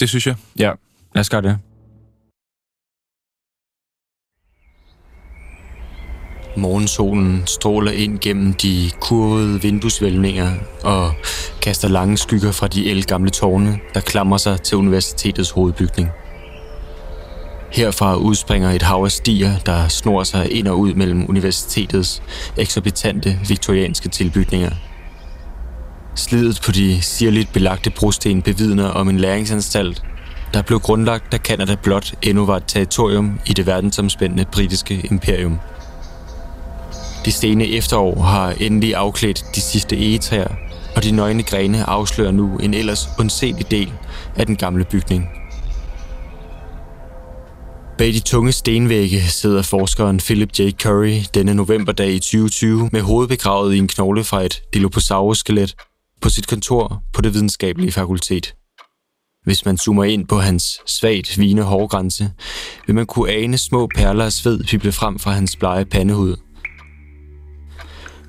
det 0.00 0.08
synes 0.08 0.26
jeg. 0.26 0.34
Ja, 0.58 0.72
lad 1.14 1.20
os 1.20 1.30
gøre 1.30 1.42
det. 1.42 1.58
Morgensolen 6.56 7.42
stråler 7.46 7.92
ind 7.92 8.18
gennem 8.18 8.52
de 8.52 8.90
kurvede 9.00 9.62
vinduesvælvninger 9.62 10.50
og 10.84 11.12
kaster 11.62 11.88
lange 11.88 12.16
skygger 12.16 12.52
fra 12.52 12.68
de 12.68 12.90
elgamle 12.90 13.30
tårne, 13.30 13.78
der 13.94 14.00
klamrer 14.00 14.38
sig 14.38 14.62
til 14.62 14.78
universitetets 14.78 15.50
hovedbygning. 15.50 16.08
Herfra 17.72 18.16
udspringer 18.16 18.70
et 18.70 18.82
hav 18.82 19.04
af 19.04 19.12
stier, 19.12 19.58
der 19.66 19.88
snor 19.88 20.24
sig 20.24 20.52
ind 20.52 20.68
og 20.68 20.78
ud 20.78 20.94
mellem 20.94 21.26
universitetets 21.28 22.22
eksorbitante 22.56 23.38
viktorianske 23.48 24.08
tilbygninger. 24.08 24.70
Slidet 26.14 26.60
på 26.64 26.72
de 26.72 27.02
sirligt 27.02 27.52
belagte 27.52 27.90
brosten 27.90 28.42
bevidner 28.42 28.88
om 28.88 29.08
en 29.08 29.18
læringsanstalt, 29.18 30.02
der 30.54 30.62
blev 30.62 30.80
grundlagt, 30.80 31.32
da 31.32 31.36
Canada 31.36 31.74
blot 31.82 32.14
endnu 32.22 32.46
var 32.46 32.56
et 32.56 32.64
territorium 32.66 33.40
i 33.46 33.52
det 33.52 33.66
verdensomspændende 33.66 34.44
britiske 34.52 35.06
imperium. 35.10 35.58
De 37.24 37.32
stene 37.32 37.68
efterår 37.68 38.22
har 38.22 38.50
endelig 38.50 38.94
afklædt 38.94 39.44
de 39.54 39.60
sidste 39.60 39.96
egetræer, 39.96 40.54
og 40.96 41.04
de 41.04 41.12
nøgne 41.12 41.42
grene 41.42 41.84
afslører 41.84 42.30
nu 42.30 42.58
en 42.58 42.74
ellers 42.74 43.08
undselig 43.18 43.70
del 43.70 43.92
af 44.36 44.46
den 44.46 44.56
gamle 44.56 44.84
bygning. 44.84 45.28
Bag 47.98 48.12
de 48.12 48.20
tunge 48.20 48.52
stenvægge 48.52 49.22
sidder 49.22 49.62
forskeren 49.62 50.18
Philip 50.18 50.58
J. 50.58 50.70
Curry 50.82 51.20
denne 51.34 51.54
novemberdag 51.54 52.10
i 52.10 52.18
2020 52.18 52.88
med 52.92 53.00
hovedet 53.00 53.28
begravet 53.28 53.74
i 53.74 53.78
en 53.78 53.88
knogle 53.88 54.24
fra 54.24 54.42
et 54.42 54.62
Dilophosaurus-skelet 54.74 55.74
på 56.20 56.28
sit 56.28 56.48
kontor 56.48 57.02
på 57.12 57.20
det 57.20 57.34
videnskabelige 57.34 57.92
fakultet. 57.92 58.54
Hvis 59.44 59.64
man 59.64 59.78
zoomer 59.78 60.04
ind 60.04 60.28
på 60.28 60.38
hans 60.38 60.80
svagt 60.86 61.38
vigende 61.38 61.62
hårgrænse, 61.62 62.30
vil 62.86 62.94
man 62.94 63.06
kunne 63.06 63.30
ane 63.30 63.58
små 63.58 63.88
perler 63.96 64.24
af 64.24 64.32
sved 64.32 64.64
pible 64.64 64.92
frem 64.92 65.18
fra 65.18 65.30
hans 65.30 65.56
blege 65.56 65.84
pandehud. 65.84 66.36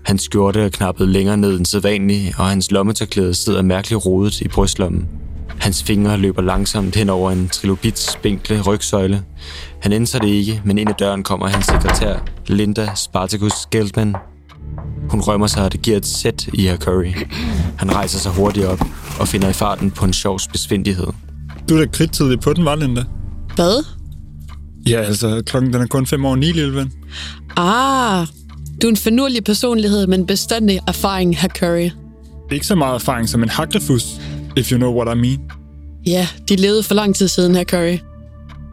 Hans 0.05 0.21
skjorte 0.21 0.61
er 0.61 0.69
knappet 0.69 1.07
længere 1.07 1.37
ned 1.37 1.57
end 1.57 1.65
sædvanligt, 1.65 2.39
og 2.39 2.45
hans 2.45 2.71
lommetørklæde 2.71 3.33
sidder 3.33 3.61
mærkeligt 3.61 4.05
rodet 4.05 4.41
i 4.41 4.47
brystlommen. 4.47 5.07
Hans 5.59 5.83
fingre 5.83 6.17
løber 6.17 6.41
langsomt 6.41 6.95
hen 6.95 7.09
over 7.09 7.31
en 7.31 7.49
trilobits 7.49 8.11
spinkle 8.11 8.61
rygsøjle. 8.61 9.23
Han 9.81 9.93
ændrer 9.93 10.19
det 10.19 10.27
ikke, 10.27 10.61
men 10.65 10.77
ind 10.77 10.89
ad 10.89 10.93
døren 10.99 11.23
kommer 11.23 11.47
hans 11.47 11.65
sekretær, 11.65 12.15
Linda 12.47 12.89
Spartacus 12.95 13.53
Geldman. 13.71 14.15
Hun 15.09 15.21
rømmer 15.21 15.47
sig, 15.47 15.63
og 15.63 15.71
det 15.71 15.81
giver 15.81 15.97
et 15.97 16.05
sæt 16.05 16.47
i 16.53 16.61
her 16.61 16.77
Curry. 16.77 17.13
Han 17.77 17.95
rejser 17.95 18.19
sig 18.19 18.31
hurtigt 18.31 18.65
op 18.65 18.81
og 19.19 19.27
finder 19.27 19.49
i 19.49 19.53
farten 19.53 19.91
på 19.91 20.05
en 20.05 20.13
sjov 20.13 20.39
besvindighed. 20.51 21.07
Du 21.69 21.75
er 21.75 21.79
da 21.79 21.85
kridtidlig 21.91 22.39
på 22.39 22.53
den, 22.53 22.65
var 22.65 22.75
Linda? 22.75 23.03
Hvad? 23.55 23.85
Ja, 24.87 25.01
altså, 25.01 25.43
klokken 25.45 25.73
den 25.73 25.81
er 25.81 25.87
kun 25.87 26.05
fem 26.05 26.25
over 26.25 26.35
ni, 26.35 26.51
lille 26.51 26.75
ven. 26.75 26.93
Ah, 27.57 28.27
du 28.83 28.87
er 28.87 28.91
en 28.91 28.97
finurlig 28.97 29.43
personlighed, 29.43 30.07
men 30.07 30.25
bestandig 30.25 30.79
erfaring, 30.87 31.37
herr 31.37 31.49
Curry. 31.49 31.83
Det 31.83 32.49
er 32.49 32.53
ikke 32.53 32.67
så 32.67 32.75
meget 32.75 32.95
erfaring 32.95 33.29
som 33.29 33.43
en 33.43 33.49
haklefus, 33.49 34.21
if 34.57 34.71
you 34.71 34.77
know 34.77 34.93
what 35.01 35.17
I 35.17 35.19
mean. 35.19 35.39
Ja, 36.05 36.27
de 36.49 36.55
levede 36.55 36.83
for 36.83 36.93
lang 36.95 37.15
tid 37.15 37.27
siden, 37.27 37.55
herr 37.55 37.63
Curry. 37.63 37.97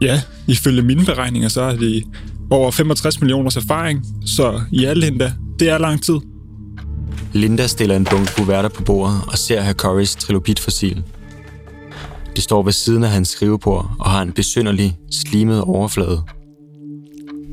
Ja, 0.01 0.21
ifølge 0.47 0.81
mine 0.81 1.05
beregninger, 1.05 1.49
så 1.49 1.61
er 1.61 1.75
det 1.75 2.03
over 2.49 2.71
65 2.71 3.21
millioners 3.21 3.55
erfaring. 3.55 4.05
Så 4.25 4.61
ja, 4.71 4.93
Linda, 4.93 5.33
det 5.59 5.69
er 5.69 5.77
lang 5.77 6.03
tid. 6.03 6.19
Linda 7.33 7.67
stiller 7.67 7.95
en 7.95 8.05
bunke 8.05 8.31
kuverter 8.37 8.69
på 8.69 8.83
bordet 8.83 9.21
og 9.27 9.37
ser 9.37 9.61
herr 9.61 9.73
Currys 9.73 10.15
trilobitfossil. 10.15 11.03
Det 12.35 12.43
står 12.43 12.63
ved 12.63 12.71
siden 12.71 13.03
af 13.03 13.09
hans 13.09 13.29
skrivebord 13.29 13.91
og 13.99 14.11
har 14.11 14.21
en 14.21 14.31
besynderlig, 14.31 14.97
slimet 15.11 15.61
overflade. 15.61 16.23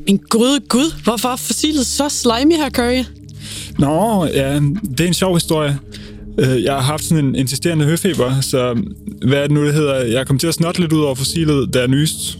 Men 0.09 0.19
gud, 0.29 0.67
gud, 0.69 1.03
hvorfor 1.03 1.29
er 1.29 1.35
fossilet 1.35 1.85
så 1.85 2.09
slimy, 2.09 2.55
herr 2.55 2.69
Curry? 2.69 3.03
Nå, 3.79 4.25
ja, 4.25 4.59
det 4.91 4.99
er 4.99 5.07
en 5.07 5.13
sjov 5.13 5.33
historie. 5.35 5.79
Øh, 6.39 6.63
Jeg 6.63 6.73
har 6.73 6.81
haft 6.81 7.03
sådan 7.03 7.25
en 7.25 7.35
insisterende 7.35 7.85
høfeber, 7.85 8.41
så 8.41 8.83
hvad 9.27 9.37
er 9.37 9.41
det 9.41 9.51
nu, 9.51 9.65
det 9.65 9.73
hedder? 9.73 9.95
Jeg 9.95 10.27
kom 10.27 10.39
til 10.39 10.47
at 10.47 10.53
snotte 10.53 10.81
lidt 10.81 10.93
ud 10.93 11.01
over 11.01 11.15
fossilet, 11.15 11.73
da 11.73 11.79
jeg 11.79 11.87
nyst. 11.87 12.37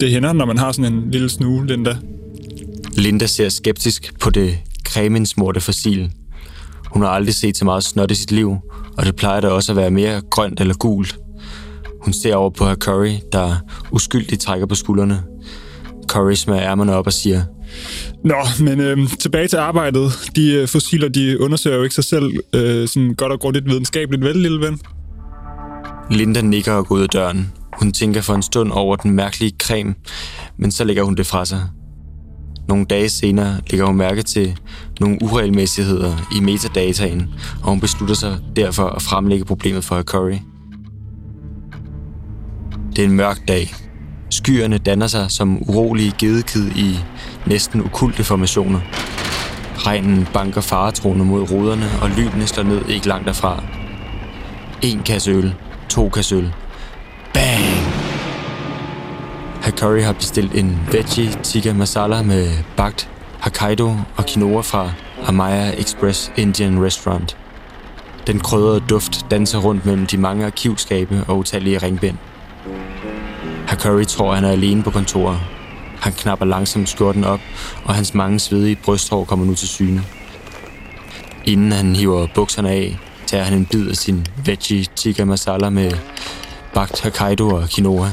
Det 0.00 0.10
hænder, 0.10 0.32
når 0.32 0.44
man 0.44 0.58
har 0.58 0.72
sådan 0.72 0.92
en 0.92 1.10
lille 1.10 1.28
snue, 1.28 1.66
Linda. 1.66 1.96
Linda 2.96 3.26
ser 3.26 3.48
skeptisk 3.48 4.18
på 4.20 4.30
det 4.30 4.58
cremensmorte 4.88 5.60
fossil. 5.60 6.10
Hun 6.92 7.02
har 7.02 7.08
aldrig 7.08 7.34
set 7.34 7.56
så 7.56 7.64
meget 7.64 7.84
snot 7.84 8.10
i 8.10 8.14
sit 8.14 8.32
liv, 8.32 8.56
og 8.96 9.06
det 9.06 9.16
plejer 9.16 9.40
da 9.40 9.48
også 9.48 9.72
at 9.72 9.76
være 9.76 9.90
mere 9.90 10.20
grønt 10.30 10.60
eller 10.60 10.74
gult. 10.74 11.18
Hun 12.04 12.12
ser 12.12 12.34
over 12.34 12.50
på 12.50 12.66
herr 12.66 12.74
Curry, 12.76 13.12
der 13.32 13.56
uskyldigt 13.92 14.40
trækker 14.40 14.66
på 14.66 14.74
skuldrene. 14.74 15.22
Smører 16.34 16.62
ærmerne 16.62 16.94
op 16.94 17.06
og 17.06 17.12
siger, 17.12 17.42
Nå, 18.24 18.34
men 18.60 18.80
øh, 18.80 18.98
tilbage 19.20 19.48
til 19.48 19.56
arbejdet. 19.56 20.30
De 20.36 20.52
øh, 20.52 20.68
fossiler, 20.68 21.08
de 21.08 21.40
undersøger 21.40 21.76
jo 21.76 21.82
ikke 21.82 21.94
sig 21.94 22.04
selv 22.04 22.32
øh, 22.54 22.88
sådan 22.88 23.14
godt 23.14 23.32
og 23.32 23.40
grundigt 23.40 23.66
videnskabeligt, 23.66 24.24
vel, 24.24 24.36
lille 24.36 24.60
ven? 24.60 24.80
Linda 26.10 26.40
nikker 26.40 26.72
og 26.72 26.86
går 26.86 26.94
ud 26.94 27.02
af 27.02 27.08
døren. 27.08 27.52
Hun 27.80 27.92
tænker 27.92 28.20
for 28.20 28.34
en 28.34 28.42
stund 28.42 28.72
over 28.72 28.96
den 28.96 29.10
mærkelige 29.10 29.52
creme, 29.62 29.94
men 30.56 30.70
så 30.70 30.84
lægger 30.84 31.02
hun 31.02 31.14
det 31.14 31.26
fra 31.26 31.44
sig. 31.44 31.62
Nogle 32.68 32.84
dage 32.84 33.08
senere 33.08 33.60
lægger 33.70 33.86
hun 33.86 33.96
mærke 33.96 34.22
til 34.22 34.58
nogle 35.00 35.18
uregelmæssigheder 35.22 36.16
i 36.36 36.40
metadataen, 36.40 37.28
og 37.62 37.68
hun 37.68 37.80
beslutter 37.80 38.14
sig 38.14 38.38
derfor 38.56 38.86
at 38.86 39.02
fremlægge 39.02 39.44
problemet 39.44 39.84
for 39.84 40.02
Curry. 40.02 40.38
Det 42.96 43.04
er 43.04 43.08
en 43.08 43.16
mørk 43.16 43.48
dag. 43.48 43.74
Skyerne 44.30 44.78
danner 44.78 45.06
sig 45.06 45.30
som 45.30 45.62
urolige 45.68 46.12
gedekid 46.18 46.70
i 46.76 46.98
næsten 47.46 47.80
ukulte 47.80 48.24
formationer. 48.24 48.80
Regnen 49.76 50.28
banker 50.32 50.60
faretroende 50.60 51.24
mod 51.24 51.50
ruderne, 51.50 51.86
og 52.02 52.10
lynene 52.10 52.46
slår 52.46 52.64
ned 52.64 52.84
ikke 52.88 53.08
langt 53.08 53.26
derfra. 53.26 53.62
En 54.82 55.02
kasse 55.02 55.30
øl, 55.30 55.54
to 55.88 56.08
kasse 56.08 56.34
øl. 56.36 56.52
Bang! 57.34 57.64
Herr 59.62 60.04
har 60.04 60.12
bestilt 60.12 60.54
en 60.54 60.78
veggie 60.92 61.32
tikka 61.42 61.72
masala 61.72 62.22
med 62.22 62.50
bagt 62.76 63.08
Hokkaido 63.40 63.94
og 64.16 64.26
quinoa 64.26 64.60
fra 64.60 64.92
Amaya 65.26 65.80
Express 65.80 66.32
Indian 66.36 66.84
Restaurant. 66.84 67.36
Den 68.26 68.40
krydrede 68.40 68.80
duft 68.80 69.26
danser 69.30 69.58
rundt 69.58 69.86
mellem 69.86 70.06
de 70.06 70.16
mange 70.16 70.46
arkivskabe 70.46 71.24
og 71.28 71.38
utallige 71.38 71.78
ringbind. 71.78 72.16
Curry 73.78 74.04
tror, 74.04 74.34
han 74.34 74.44
er 74.44 74.50
alene 74.50 74.82
på 74.82 74.90
kontoret. 74.90 75.40
Han 76.00 76.12
knapper 76.12 76.46
langsomt 76.46 76.88
skjorten 76.88 77.24
op, 77.24 77.40
og 77.84 77.94
hans 77.94 78.14
mange 78.14 78.38
svedige 78.38 78.76
brysthår 78.76 79.24
kommer 79.24 79.46
nu 79.46 79.54
til 79.54 79.68
syne. 79.68 80.02
Inden 81.44 81.72
han 81.72 81.96
hiver 81.96 82.26
bukserne 82.34 82.70
af, 82.70 82.98
tager 83.26 83.44
han 83.44 83.58
en 83.58 83.66
bid 83.66 83.88
af 83.88 83.96
sin 83.96 84.26
veggie 84.44 84.84
tikka 84.96 85.24
masala 85.24 85.70
med 85.70 85.92
bagt 86.74 87.02
Hokkaido 87.02 87.48
og 87.48 87.68
quinoa. 87.68 88.10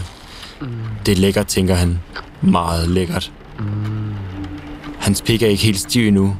Det 1.05 1.11
er 1.11 1.15
lækkert, 1.15 1.47
tænker 1.47 1.75
han. 1.75 1.99
Meget 2.41 2.89
lækkert. 2.89 3.31
Hans 4.99 5.21
pik 5.21 5.41
er 5.41 5.47
ikke 5.47 5.63
helt 5.63 5.79
stiv 5.79 6.07
endnu. 6.07 6.35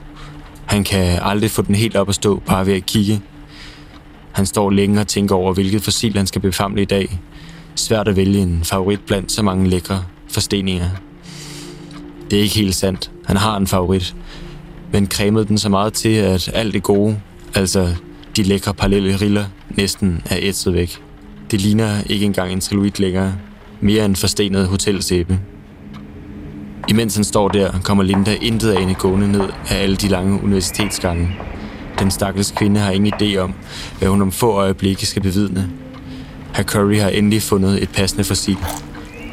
Han 0.66 0.84
kan 0.84 1.20
aldrig 1.22 1.52
få 1.52 1.62
den 1.62 1.76
helt 1.76 1.96
op 1.96 2.10
at 2.10 2.16
stå, 2.16 2.42
bare 2.46 2.66
ved 2.66 2.74
at 2.74 2.86
kigge. 2.86 3.22
Han 4.32 4.46
står 4.46 4.70
længe 4.70 5.02
og 5.02 5.08
tænker 5.08 5.36
over, 5.36 5.54
hvilket 5.54 5.82
fossil 5.82 6.18
han 6.18 6.28
skal 6.28 6.42
befamle 6.42 6.82
i 6.82 6.86
dag. 6.86 7.20
Svært 7.76 8.08
at 8.08 8.16
vælge 8.16 8.40
en 8.40 8.60
favorit 8.64 9.00
blandt 9.08 9.32
så 9.32 9.44
mange 9.44 9.70
lækre 9.70 10.04
forsteninger. 10.28 10.90
Det 12.32 12.40
er 12.40 12.44
ikke 12.44 12.56
helt 12.56 12.76
sandt. 12.76 13.12
Han 13.26 13.38
har 13.38 13.58
en 13.58 13.68
favorit. 13.68 14.16
Men 14.92 15.08
cremede 15.08 15.46
den 15.46 15.58
så 15.58 15.70
meget 15.70 15.94
til, 15.94 16.10
at 16.10 16.52
alt 16.54 16.74
det 16.74 16.84
gode, 16.84 17.20
altså 17.56 17.96
De 18.36 18.44
lækre 18.44 18.74
parallelle 18.74 19.16
riller 19.16 19.46
næsten 19.70 20.22
er 20.30 20.38
ætset 20.42 20.74
væk. 20.74 21.02
Det 21.52 21.62
ligner 21.62 22.02
ikke 22.10 22.26
engang 22.26 22.52
en 22.52 22.62
triloid 22.62 23.00
længere. 23.00 23.36
Mere 23.82 24.06
en 24.06 24.16
forstenet 24.16 24.68
hotelsæbe. 24.68 25.40
Imens 26.90 27.16
han 27.16 27.24
står 27.24 27.50
der, 27.50 27.72
kommer 27.84 28.04
Linda 28.04 28.38
intet 28.42 28.74
ane 28.74 28.94
gående 28.94 29.32
ned 29.32 29.50
af 29.70 29.84
alle 29.84 29.96
de 29.96 30.08
lange 30.08 30.44
universitetsgange. 30.44 31.30
Den 32.00 32.12
stakkels 32.12 32.52
kvinde 32.52 32.80
har 32.80 32.92
ingen 32.92 33.14
idé 33.14 33.38
om, 33.38 33.54
hvad 34.00 34.10
hun 34.10 34.22
om 34.22 34.32
få 34.32 34.52
øjeblikke 34.52 35.06
skal 35.06 35.22
bevidne. 35.22 35.70
Herr 36.56 36.64
Curry 36.64 37.00
har 37.00 37.10
endelig 37.10 37.42
fundet 37.42 37.84
et 37.84 37.90
passende 37.90 38.24
fossil. 38.24 38.58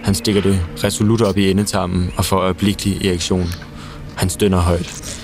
Han 0.05 0.15
stikker 0.15 0.43
det 0.43 0.61
resolut 0.85 1.23
op 1.23 1.39
i 1.39 1.51
endetarmen 1.51 2.11
og 2.17 2.25
får 2.25 2.37
øjeblikkelig 2.37 3.07
erektion. 3.07 3.47
Han 4.17 4.31
stønner 4.31 4.59
højt. 4.59 5.19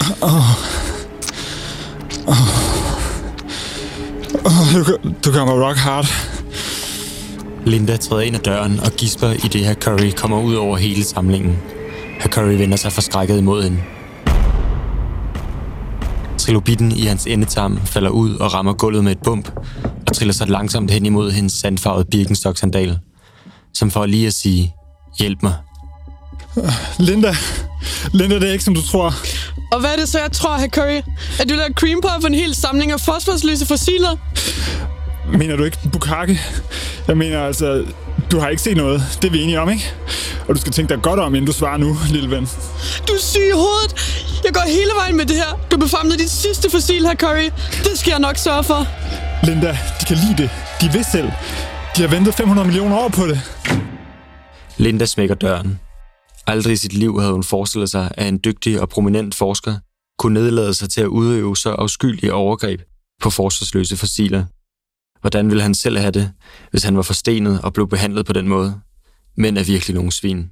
Du, 4.75 4.97
du 5.25 5.33
gør 5.33 5.45
mig 5.45 5.67
rock 5.67 5.77
hard. 5.77 6.07
Linda 7.67 7.97
træder 7.97 8.23
ind 8.23 8.37
ad 8.37 8.41
døren 8.41 8.81
og 8.81 8.91
gisper 8.93 9.31
i 9.31 9.49
det 9.49 9.65
her 9.65 9.75
Curry 9.75 10.11
kommer 10.17 10.41
ud 10.41 10.55
over 10.55 10.77
hele 10.77 11.05
samlingen. 11.05 11.59
Herr 12.21 12.31
Curry 12.31 12.59
vender 12.59 12.77
sig 12.77 12.93
forskrækket 12.93 13.39
imod 13.39 13.63
hende. 13.63 13.79
Trilobitten 16.39 16.93
i 16.93 17.03
hans 17.03 17.27
endetarm 17.27 17.79
falder 17.85 18.11
ud 18.11 18.35
og 18.35 18.55
rammer 18.55 18.73
gulvet 18.73 19.05
med 19.05 19.13
et 19.13 19.19
bump, 19.25 19.51
triller 20.19 20.35
sig 20.35 20.49
langsomt 20.49 20.91
hen 20.91 21.07
imod 21.07 21.31
hendes 21.31 21.53
sandfarvede 21.53 22.05
Birkenstock-sandal, 22.11 22.99
som 23.75 23.91
for 23.91 24.07
lige 24.07 24.27
at 24.27 24.35
sige, 24.35 24.75
hjælp 25.19 25.43
mig. 25.43 25.55
Linda, 26.99 27.37
Linda, 28.13 28.35
det 28.35 28.49
er 28.49 28.53
ikke, 28.53 28.65
som 28.65 28.75
du 28.75 28.83
tror. 28.83 29.15
Og 29.73 29.81
hvad 29.81 29.91
er 29.91 29.97
det 29.97 30.09
så, 30.09 30.19
jeg 30.19 30.33
tror, 30.33 30.57
herr 30.57 30.69
Curry? 30.69 31.03
At 31.41 31.49
du 31.49 31.55
lader 31.55 31.73
cream 31.73 32.01
på 32.01 32.09
for 32.21 32.29
en 32.29 32.35
hel 32.35 32.55
samling 32.55 32.93
af 32.93 33.01
fosforsløse 33.01 33.67
fossiler? 33.67 34.17
Mener 35.39 35.57
du 35.57 35.65
ikke 35.65 35.79
Bukake? 35.93 36.41
Jeg 37.09 37.17
mener 37.17 37.43
altså, 37.43 37.85
du 38.33 38.39
har 38.39 38.49
ikke 38.49 38.63
set 38.63 38.77
noget. 38.77 39.03
Det 39.23 39.29
er 39.29 39.33
vi 39.33 39.43
enige 39.43 39.61
om, 39.61 39.71
ikke? 39.71 39.93
Og 40.49 40.55
du 40.55 40.61
skal 40.61 40.73
tænke 40.73 40.95
dig 40.95 41.03
godt 41.03 41.21
om, 41.21 41.35
inden 41.35 41.47
du 41.47 41.53
svarer 41.53 41.77
nu, 41.77 41.97
lille 42.11 42.31
ven. 42.31 42.49
Du 43.09 43.13
er 43.13 43.21
syg 43.21 43.49
i 43.49 43.55
hovedet. 43.55 43.95
Jeg 44.45 44.55
går 44.55 44.63
hele 44.67 44.91
vejen 44.97 45.17
med 45.17 45.27
det 45.27 45.37
her. 45.37 45.61
Du 45.71 45.77
befamlede 45.77 46.19
dit 46.19 46.31
sidste 46.31 46.71
fossil, 46.71 47.07
herr 47.07 47.15
Curry. 47.15 47.51
Det 47.85 47.99
skal 47.99 48.11
jeg 48.11 48.21
nok 48.21 48.37
sørge 48.37 48.65
for. 48.65 48.87
Linda, 49.47 49.79
kan 50.09 50.17
lide 50.17 50.43
det. 50.43 50.51
De 50.81 50.93
vil 50.93 51.05
selv. 51.05 51.31
De 51.97 52.01
har 52.03 52.09
ventet 52.09 52.35
500 52.35 52.67
millioner 52.69 52.97
år 52.97 53.09
på 53.09 53.27
det. 53.27 53.39
Linda 54.77 55.07
smækker 55.07 55.35
døren. 55.35 55.81
Aldrig 56.47 56.73
i 56.73 56.77
sit 56.77 56.93
liv 56.93 57.21
havde 57.21 57.33
hun 57.33 57.45
forestillet 57.45 57.91
sig, 57.91 58.11
at 58.15 58.29
en 58.29 58.41
dygtig 58.45 58.81
og 58.81 58.89
prominent 58.89 59.35
forsker 59.35 59.75
kunne 60.19 60.35
nedlade 60.35 60.75
sig 60.75 60.91
til 60.91 61.01
at 61.01 61.07
udøve 61.07 61.57
så 61.57 61.71
afskyelige 61.71 62.35
overgreb 62.35 62.81
på 63.23 63.31
forsvarsløse 63.31 63.97
fossiler. 63.97 64.45
Hvordan 65.21 65.49
ville 65.49 65.63
han 65.63 65.75
selv 65.75 65.99
have 65.99 66.11
det, 66.11 66.33
hvis 66.71 66.85
han 66.85 66.97
var 66.97 67.03
forstenet 67.03 67.61
og 67.61 67.73
blev 67.73 67.89
behandlet 67.89 68.27
på 68.27 68.33
den 68.33 68.49
måde? 68.49 68.81
Mænd 69.37 69.59
er 69.59 69.65
virkelig 69.65 69.95
nogle 69.95 70.13
svin. 70.13 70.51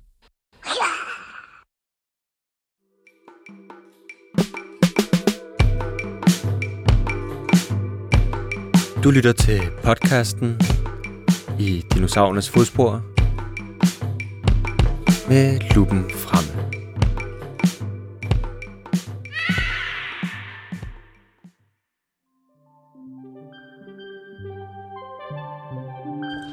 Du 9.06 9.10
lytter 9.10 9.32
til 9.32 9.60
podcasten 9.84 10.60
i 11.60 11.84
Dinosaurernes 11.94 12.50
fodspor 12.50 13.02
med 15.28 15.74
lupen 15.74 16.04
fremme. 16.10 16.62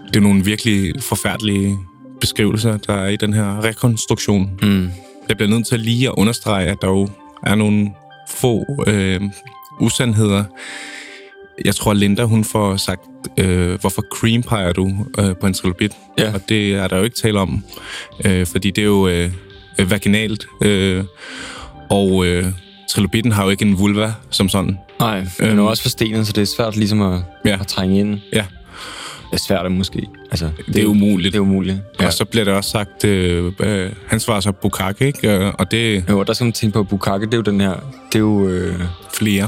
Det 0.08 0.16
er 0.16 0.22
nogle 0.22 0.46
virkelig 0.46 0.94
forfærdelige 1.02 1.78
beskrivelser, 2.22 2.78
der 2.78 2.94
er 2.94 3.08
i 3.08 3.16
den 3.16 3.34
her 3.34 3.64
rekonstruktion. 3.64 4.60
Mm. 4.62 4.90
Jeg 5.30 5.38
bliver 5.38 5.50
nødt 5.50 5.68
til 5.68 5.80
lige 5.80 6.08
at 6.08 6.14
understrege, 6.18 6.68
at 6.68 6.78
der 6.82 6.88
jo 6.88 7.10
er 7.44 7.56
nogle 7.56 7.94
få 8.30 8.66
øh, 8.88 9.22
usandheder. 9.80 10.44
Jeg 11.66 11.76
tror, 11.76 11.94
Linda 11.94 12.24
hun 12.24 12.44
får 12.44 12.76
sagt, 12.78 13.02
øh, 13.40 13.80
hvorfor 13.80 14.04
cream 14.16 14.44
peger 14.44 14.74
du 14.74 14.92
øh, 15.20 15.36
på 15.42 15.48
en 15.48 15.54
trilobit? 15.54 15.92
Ja. 16.20 16.34
Og 16.34 16.42
det 16.50 16.74
er 16.76 16.88
der 16.88 16.98
jo 16.98 17.04
ikke 17.04 17.16
tale 17.16 17.40
om, 17.40 17.64
øh, 18.26 18.46
fordi 18.48 18.72
det 18.72 18.82
er 18.82 18.86
jo 18.86 19.08
øh, 19.08 19.30
vaginalt. 19.90 20.46
Øh, 20.64 21.04
og 21.90 22.26
øh, 22.26 22.46
trilobitten 22.90 23.32
har 23.32 23.44
jo 23.44 23.50
ikke 23.50 23.66
en 23.66 23.80
vulva 23.80 24.14
som 24.30 24.50
sådan. 24.50 24.78
Nej, 25.00 25.18
er 25.40 25.48
Øhm. 25.50 25.58
jo 25.58 25.66
også 25.66 25.84
forstenet, 25.84 26.28
så 26.28 26.34
det 26.34 26.42
er 26.42 26.46
svært 26.46 26.76
ligesom 26.78 27.02
at, 27.02 27.22
Ja. 27.46 27.58
at 27.62 27.68
trænge 27.68 28.00
ind. 28.00 28.20
Ja, 28.34 28.46
Det 29.32 29.40
er 29.40 29.44
svært 29.48 29.66
at 29.66 29.72
måske. 29.72 30.08
Altså, 30.32 30.50
det, 30.66 30.74
det 30.76 30.84
er 30.84 30.88
umuligt. 30.88 31.34
Det 31.34 31.38
er 31.40 31.42
umuligt. 31.42 31.78
Ja. 32.00 32.06
Og 32.06 32.14
så 32.14 32.26
bliver 32.26 32.44
det 32.44 32.54
også 32.54 32.70
sagt, 32.70 33.06
øh, 33.06 33.52
øh, 33.60 33.90
han 34.08 34.20
svarer 34.20 34.40
så 34.40 34.52
Bukake, 34.52 35.08
ikke? 35.08 35.32
Øh, 35.38 35.54
Og 35.60 35.72
det 35.72 35.96
er 35.98 36.02
Jo, 36.10 36.24
der 36.24 36.34
skal 36.34 36.46
man 36.46 36.52
tænke 36.54 36.74
på, 36.74 36.80
at 36.80 36.88
Bukake, 36.88 37.26
det 37.26 37.34
er 37.34 37.38
jo 37.38 37.44
den 37.44 37.62
her, 37.62 37.74
det 38.08 38.16
er 38.16 38.20
jo 38.20 38.48
øh, 38.48 38.80
flere. 39.14 39.48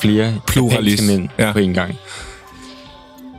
Flere 0.00 0.40
Pluralis. 0.46 0.92
japanske 0.92 1.16
mænd 1.18 1.28
Ja. 1.38 1.52
på 1.52 1.58
en 1.58 1.74
gang. 1.74 1.94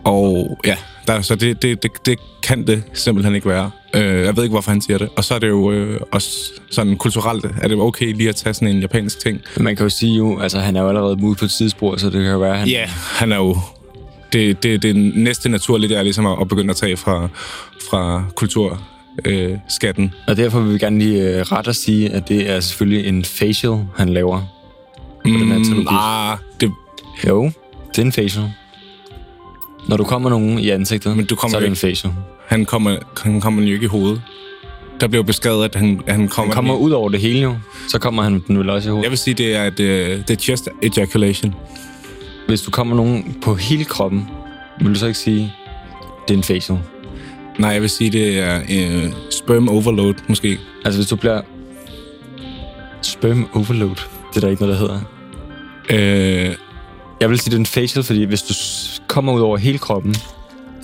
Og 0.04 0.58
ja, 0.66 0.76
der, 1.08 1.22
så 1.22 1.36
det, 1.36 1.62
det, 1.62 1.84
det, 1.84 1.92
det 2.06 2.20
kan 2.44 2.68
det 2.68 2.84
simpelthen 2.94 3.36
ikke 3.36 3.50
være. 3.50 3.72
Øh, 3.96 4.26
jeg 4.26 4.36
ved 4.36 4.44
ikke, 4.44 4.54
hvorfor 4.54 4.72
han 4.72 4.82
siger 4.82 4.98
det. 4.98 5.10
Og 5.16 5.24
så 5.24 5.34
er 5.36 5.40
det 5.40 5.48
jo 5.50 5.72
øh, 5.72 6.00
også 6.12 6.30
sådan 6.72 6.98
kulturelt, 6.98 7.46
er 7.62 7.68
det 7.68 7.78
okay 7.78 8.14
lige 8.14 8.30
at 8.30 8.36
tage 8.36 8.54
sådan 8.54 8.68
en 8.68 8.80
japansk 8.80 9.20
ting. 9.20 9.42
Man 9.58 9.76
kan 9.76 9.84
jo 9.86 9.90
sige 9.90 10.18
jo, 10.18 10.40
altså 10.40 10.60
han 10.60 10.76
er 10.76 10.82
jo 10.82 10.88
allerede 10.90 11.18
ude 11.24 11.36
på 11.36 11.46
et 11.46 11.52
tidsspor, 11.52 11.98
så 11.98 12.06
det 12.06 12.22
kan 12.22 12.32
jo 12.32 12.40
være, 12.40 12.58
han... 12.58 12.68
Ja, 12.68 12.80
yeah, 12.80 12.90
han 12.90 13.32
er 13.32 13.36
jo... 13.38 13.58
Det, 14.34 14.64
det, 14.64 14.84
det 14.84 14.96
næste 15.16 15.50
naturlige, 15.50 15.90
det 15.90 15.98
er 15.98 16.04
ligesom 16.04 16.26
at, 16.26 16.38
at 16.42 16.48
begynde 16.48 16.70
at 16.72 16.76
tage 16.76 16.98
fra, 16.98 17.28
fra 17.90 18.24
kulturskatten. 18.36 18.86
Øh, 19.26 19.58
skatten. 19.70 20.14
Og 20.28 20.38
derfor 20.38 20.60
vil 20.60 20.74
vi 20.74 20.78
gerne 20.80 21.00
lige 21.00 21.22
øh, 21.22 21.42
ret 21.42 21.68
at 21.68 21.76
sige, 21.76 22.10
at 22.10 22.28
det 22.28 22.50
er 22.50 22.60
selvfølgelig 22.60 23.08
en 23.08 23.26
facial, 23.26 23.80
han 23.98 24.10
laver. 24.10 24.42
Den 25.30 25.52
her 25.52 25.64
trilogi. 25.64 25.88
ah, 25.90 26.38
det, 26.62 26.72
Jo, 27.28 27.52
det 27.90 27.98
er 27.98 28.06
en 28.06 28.12
facial. 28.12 28.46
Når 29.90 29.98
du 29.98 30.04
kommer 30.04 30.30
nogen 30.30 30.60
i 30.60 30.70
ansigtet, 30.70 31.18
Men 31.18 31.26
du 31.26 31.36
kommer 31.36 31.52
så 31.52 31.58
er 31.58 31.62
det 31.62 31.70
en 31.70 31.76
facial. 31.76 32.14
han, 32.48 32.66
kommer, 32.66 32.98
han 33.24 33.42
kommer 33.42 33.64
jo 33.64 33.74
ikke 33.74 33.84
i 33.84 33.88
hovedet. 33.88 34.22
Der 35.02 35.08
bliver 35.08 35.20
jo 35.20 35.26
beskrevet, 35.26 35.66
at 35.66 35.76
han, 35.76 36.02
han 36.08 36.28
kommer... 36.28 36.54
Han 36.54 36.56
kommer 36.56 36.76
ud 36.76 36.92
over 36.92 37.10
det 37.10 37.20
hele 37.20 37.40
jo. 37.40 37.56
Så 37.90 38.00
kommer 38.00 38.24
han 38.24 38.44
den 38.48 38.58
vel 38.60 38.70
også 38.70 38.90
i 38.90 38.92
hovedet. 38.92 39.04
Jeg 39.04 39.12
vil 39.12 39.18
sige, 39.18 39.34
det 39.34 39.56
er, 39.56 39.64
et, 39.64 39.80
øh, 39.80 40.18
det 40.18 40.30
er 40.30 40.36
chest 40.36 40.70
ejaculation. 40.84 41.56
Hvis 42.48 42.62
du 42.62 42.72
kommer 42.72 42.96
nogen 42.96 43.38
på 43.44 43.56
hele 43.56 43.86
kroppen, 43.86 44.28
vil 44.82 44.90
du 44.94 45.00
så 45.00 45.08
ikke 45.08 45.20
sige, 45.20 45.54
det 46.28 46.34
er 46.34 46.38
en 46.38 46.44
facial? 46.44 46.80
Nej, 47.60 47.70
jeg 47.70 47.82
vil 47.82 47.90
sige, 47.90 48.10
det 48.12 48.40
er 48.40 48.60
øh, 48.72 49.12
sperm 49.30 49.70
overload, 49.70 50.14
måske. 50.28 50.60
Altså 50.86 50.98
hvis 51.00 51.08
du 51.10 51.16
bliver 51.16 51.42
sperm 53.02 53.48
overload, 53.54 53.96
det 54.34 54.38
er 54.38 54.42
der 54.42 54.48
ikke 54.50 54.62
noget, 54.62 54.80
der 54.80 54.88
hedder. 54.88 55.00
Øh, 56.50 56.56
Jeg 57.22 57.30
vil 57.30 57.40
sige, 57.40 57.52
det 57.52 57.56
er 57.56 57.60
en 57.60 57.66
facial, 57.66 58.04
fordi 58.04 58.24
hvis 58.24 58.42
du 58.42 58.54
kommer 59.08 59.34
ud 59.34 59.42
over 59.42 59.58
hele 59.58 59.78
kroppen, 59.78 60.16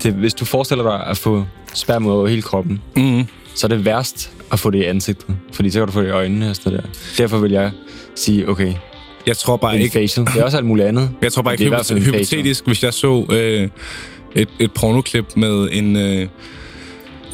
det, 0.03 0.13
hvis 0.13 0.33
du 0.33 0.45
forestiller 0.45 0.83
dig 0.83 1.07
at 1.07 1.17
få 1.17 1.43
sperm 1.73 2.05
ud 2.05 2.11
over 2.11 2.27
hele 2.27 2.41
kroppen, 2.41 2.81
mm, 2.95 3.27
så 3.55 3.67
er 3.67 3.69
det 3.69 3.85
værst 3.85 4.31
at 4.51 4.59
få 4.59 4.69
det 4.69 4.77
i 4.79 4.83
ansigtet, 4.83 5.35
fordi 5.53 5.69
så 5.69 5.79
kan 5.79 5.87
du 5.87 5.93
få 5.93 6.01
det 6.01 6.07
i 6.07 6.11
øjnene 6.11 6.49
og 6.49 6.55
sådan 6.55 6.73
der. 6.73 6.83
Derfor 7.17 7.37
vil 7.37 7.51
jeg 7.51 7.71
sige, 8.15 8.49
okay, 8.49 8.73
jeg 9.27 9.37
tror 9.37 9.57
bare 9.57 9.75
en 9.75 9.81
ikke... 9.81 9.93
facial. 9.93 10.25
Det 10.25 10.35
er 10.35 10.43
også 10.43 10.57
alt 10.57 10.65
muligt 10.65 10.87
andet. 10.87 11.09
Jeg 11.21 11.33
tror 11.33 11.41
bare 11.41 11.53
ikke, 11.53 11.75
facial. 11.77 11.99
hypotetisk, 12.01 12.65
hvis 12.65 12.83
jeg 12.83 12.93
så 12.93 13.25
øh, 13.31 13.69
et, 14.35 14.49
et 14.59 14.71
pornoklip 14.73 15.25
med 15.35 15.69
en 15.71 15.95
øh, 15.95 16.27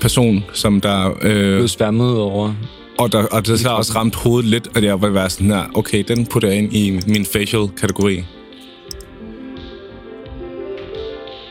person, 0.02 0.44
som 0.54 0.82
der... 0.82 1.10
Øh, 1.22 1.56
Blev 1.58 1.68
sværmet 1.68 2.06
ud 2.06 2.18
over. 2.18 2.54
Og 2.98 3.12
der, 3.12 3.24
og 3.26 3.48
der 3.48 3.56
så 3.56 3.70
også 3.70 3.94
ramt 3.96 4.16
hovedet 4.16 4.50
lidt, 4.50 4.68
og 4.76 4.84
jeg 4.84 5.02
vil 5.02 5.14
være 5.14 5.30
sådan 5.30 5.52
her, 5.52 5.64
okay, 5.74 6.04
den 6.08 6.26
putter 6.26 6.50
jeg 6.50 6.58
ind 6.58 6.74
i 6.74 7.00
min 7.08 7.26
facial-kategori. 7.26 8.24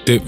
Det, 0.06 0.22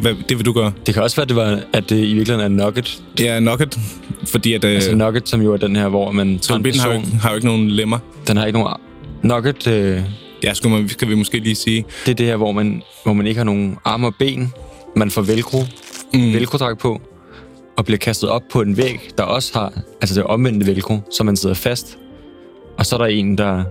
hvad, 0.00 0.14
det 0.28 0.36
vil 0.38 0.46
du 0.46 0.52
gøre? 0.52 0.72
Det 0.86 0.94
kan 0.94 1.02
også 1.02 1.16
være, 1.16 1.22
at 1.22 1.28
det, 1.28 1.36
var, 1.36 1.60
at 1.72 1.90
det 1.90 1.96
i 1.96 2.14
virkeligheden 2.14 2.40
er 2.60 2.64
nugget. 2.64 3.02
Ja, 3.20 3.40
nugget, 3.40 3.78
fordi 4.24 4.52
at... 4.52 4.64
Øh, 4.64 4.74
Altså 4.74 4.94
nugget, 4.94 5.28
som 5.28 5.42
jo 5.42 5.52
er 5.52 5.56
den 5.56 5.76
her, 5.76 5.88
hvor 5.88 6.12
man 6.12 6.26
tager 6.26 6.34
en 6.34 6.38
Trilobitten 6.64 6.80
har, 6.80 6.88
jo 6.88 6.92
person. 6.98 7.06
ikke- 7.12 7.18
har 7.22 7.28
jo 7.30 7.34
ikke 7.34 7.46
nogen 7.46 7.70
lemmer. 7.70 7.98
Den 8.28 8.36
har 8.36 8.46
ikke 8.46 8.58
nogen... 8.58 8.74
Nugget, 9.22 9.66
øh, 9.66 10.00
Ja, 10.44 10.54
skulle 10.54 10.76
man, 10.76 10.88
skal 10.88 11.08
vi 11.08 11.14
måske 11.14 11.38
lige 11.38 11.54
sige. 11.54 11.84
det 12.04 12.10
er 12.10 12.14
det 12.14 12.26
her, 12.26 12.36
hvor 12.36 12.52
man, 12.52 12.82
hvor 13.04 13.12
man 13.12 13.26
ikke 13.26 13.38
har 13.38 13.44
nogen 13.44 13.76
arme 13.84 14.06
og 14.06 14.14
ben. 14.18 14.52
Man 14.96 15.10
får 15.10 15.22
velcro, 15.22 15.58
Mm. 16.14 16.32
velcro-dragt 16.32 16.78
på, 16.78 17.00
og 17.78 17.84
bliver 17.84 17.98
kastet 17.98 18.30
op 18.30 18.42
på 18.52 18.60
en 18.60 18.76
væg, 18.76 19.10
der 19.18 19.24
også 19.24 19.58
har, 19.58 19.72
altså 20.00 20.14
det 20.14 20.24
omvendte 20.24 20.66
velcro, 20.66 20.98
så 21.16 21.24
man 21.24 21.36
sidder 21.36 21.54
fast. 21.54 21.98
Og 22.78 22.86
så 22.86 22.96
er 22.96 22.98
der 22.98 23.06
en, 23.06 23.38
der 23.38 23.64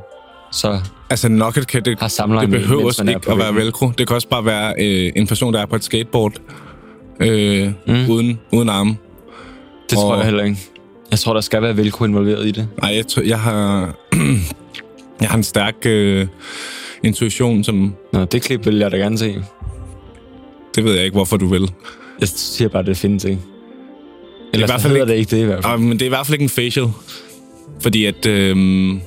så 0.51 0.79
Altså, 1.09 1.29
nugget 1.29 1.67
kan 1.67 1.81
det, 1.85 1.99
har 1.99 2.41
det 2.41 2.49
behøver 2.49 3.01
er 3.05 3.09
ikke 3.09 3.31
at 3.31 3.37
være 3.37 3.55
velcro. 3.55 3.91
Det 3.97 4.07
kan 4.07 4.15
også 4.15 4.27
bare 4.27 4.45
være 4.45 4.73
øh, 4.79 5.11
en 5.15 5.27
person, 5.27 5.53
der 5.53 5.61
er 5.61 5.65
på 5.65 5.75
et 5.75 5.83
skateboard 5.83 6.33
øh, 7.19 7.71
Mm. 7.87 8.09
uden, 8.09 8.39
uden 8.51 8.69
arme. 8.69 8.97
Det 9.89 9.97
tror 9.97 10.11
Og- 10.11 10.17
jeg 10.17 10.25
heller 10.25 10.43
ikke. 10.43 10.57
Jeg 11.11 11.19
tror, 11.19 11.33
der 11.33 11.41
skal 11.41 11.61
være 11.61 11.77
velcro 11.77 12.05
involveret 12.05 12.45
i 12.47 12.51
det. 12.51 12.67
Nej, 12.81 12.95
jeg, 12.95 13.07
tror, 13.07 13.21
jeg 13.21 13.39
har... 13.39 13.93
jeg 15.21 15.29
har 15.29 15.37
en 15.37 15.43
stærk... 15.43 15.75
Øh, 15.85 16.27
intuition, 17.03 17.63
som... 17.63 17.95
Nå, 18.13 18.25
det 18.25 18.41
klip 18.41 18.65
vil 18.65 18.77
jeg 18.77 18.91
da 18.91 18.97
gerne 18.97 19.17
se. 19.17 19.35
Det 20.75 20.83
ved 20.83 20.93
jeg 20.93 21.03
ikke, 21.03 21.15
hvorfor 21.15 21.37
du 21.37 21.47
vil. 21.47 21.71
Jeg 22.19 22.27
siger 22.27 22.69
bare, 22.69 22.83
det 22.83 22.97
findes 22.97 23.23
ikke. 23.23 23.41
Eller 24.53 24.65
i 24.65 24.69
hvert 24.69 24.81
så 24.81 24.87
fald 24.87 24.97
hedder 24.97 25.13
ikke- 25.13 25.13
det 25.13 25.19
ikke 25.19 25.35
det 25.35 25.41
i 25.41 25.45
hvert 25.45 25.63
fald. 25.63 25.73
Ah, 25.73 25.79
men 25.79 25.91
det 25.91 26.01
er 26.01 26.05
i 26.05 26.09
hvert 26.09 26.25
fald 26.27 26.33
ikke 26.33 26.43
en 26.43 26.49
facial. 26.49 26.87
Fordi 27.81 28.05
at... 28.05 28.25
Øhm, 28.25 29.01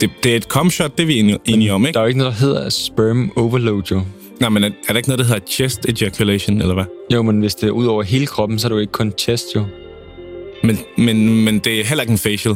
det, 0.00 0.10
det 0.24 0.32
er 0.32 0.36
et 0.36 0.44
cum 0.44 0.70
shot, 0.70 0.96
det 0.96 1.02
er 1.02 1.06
vi 1.06 1.18
enige, 1.18 1.38
enige 1.44 1.72
om, 1.72 1.86
ikke? 1.86 1.92
Der 1.94 2.00
er 2.00 2.04
jo 2.04 2.08
ikke 2.08 2.18
noget, 2.18 2.34
der 2.40 2.46
hedder 2.46 2.68
sperm 2.68 3.32
overload, 3.36 3.82
jo. 3.90 4.02
Nej, 4.40 4.48
men 4.48 4.64
er, 4.64 4.68
er 4.68 4.92
der 4.92 4.96
ikke 4.96 5.08
noget, 5.08 5.18
der 5.18 5.24
hedder 5.24 5.46
chest 5.50 5.86
ejaculation, 5.88 6.60
eller 6.60 6.74
hvad? 6.74 6.84
Jo, 7.12 7.22
men 7.22 7.40
hvis 7.40 7.54
det 7.54 7.66
er 7.66 7.70
ud 7.70 7.86
over 7.86 8.02
hele 8.02 8.26
kroppen, 8.26 8.58
så 8.58 8.66
er 8.66 8.68
det 8.68 8.76
jo 8.76 8.80
ikke 8.80 8.92
kun 8.92 9.12
chest, 9.18 9.46
jo. 9.56 9.64
Men, 10.62 10.78
men, 10.98 11.44
men 11.44 11.58
det 11.58 11.80
er 11.80 11.84
heller 11.84 12.02
ikke 12.02 12.12
en 12.12 12.18
facial. 12.18 12.54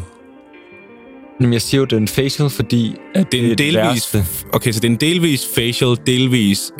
Jamen, 1.40 1.52
jeg 1.52 1.62
siger 1.62 1.78
jo, 1.78 1.84
det 1.84 1.92
er 1.92 1.96
en 2.00 2.08
facial, 2.08 2.50
fordi 2.50 2.94
at 3.14 3.32
Det 3.32 3.40
er 3.40 3.44
en 3.44 3.50
det 3.50 3.58
delvis... 3.58 4.14
værste. 4.14 4.24
Okay, 4.52 4.72
så 4.72 4.80
det 4.80 4.88
er 4.88 4.92
en 4.92 5.00
delvis 5.00 5.46
facial, 5.54 5.96
delvis... 6.06 6.72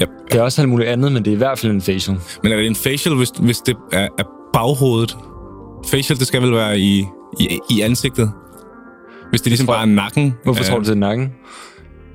Ja, 0.00 0.04
Det 0.32 0.38
er 0.38 0.42
også 0.42 0.60
alt 0.62 0.70
muligt 0.70 0.88
andet, 0.90 1.12
men 1.12 1.24
det 1.24 1.30
er 1.30 1.34
i 1.34 1.38
hvert 1.38 1.58
fald 1.58 1.72
en 1.72 1.82
facial. 1.82 2.18
men 2.42 2.52
er 2.52 2.56
det 2.56 2.66
en 2.66 2.74
facial, 2.74 3.14
hvis, 3.14 3.28
hvis 3.40 3.58
det 3.58 3.76
er, 3.92 4.08
er 4.18 4.24
baghovedet? 4.52 5.16
Facial, 5.88 6.18
det 6.18 6.26
skal 6.26 6.42
vel 6.42 6.52
være 6.52 6.78
i, 6.78 7.06
i, 7.40 7.58
i 7.70 7.80
ansigtet? 7.80 8.32
Hvis 9.30 9.40
det 9.40 9.50
ligesom 9.50 9.66
bare 9.66 9.82
er 9.82 9.86
nakken. 9.86 10.34
Hvorfor 10.44 10.62
øh, 10.62 10.68
tror 10.70 10.78
du, 10.78 10.84
det 10.84 10.90
er 10.90 10.94
nakken? 10.94 11.32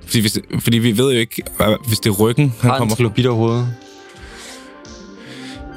Fordi, 0.06 0.22
hvis, 0.22 0.40
fordi 0.60 0.78
vi 0.78 0.98
ved 0.98 1.13
jo 1.13 1.20
ikke, 1.20 1.42
hvis 1.88 2.00
det 2.00 2.10
er 2.10 2.13
ryggen, 2.13 2.54
han 2.62 2.70
Har 2.70 2.76
en 2.76 2.80
kommer 2.80 2.96
trilobit 2.96 3.26
over 3.26 3.36
hovedet? 3.38 3.68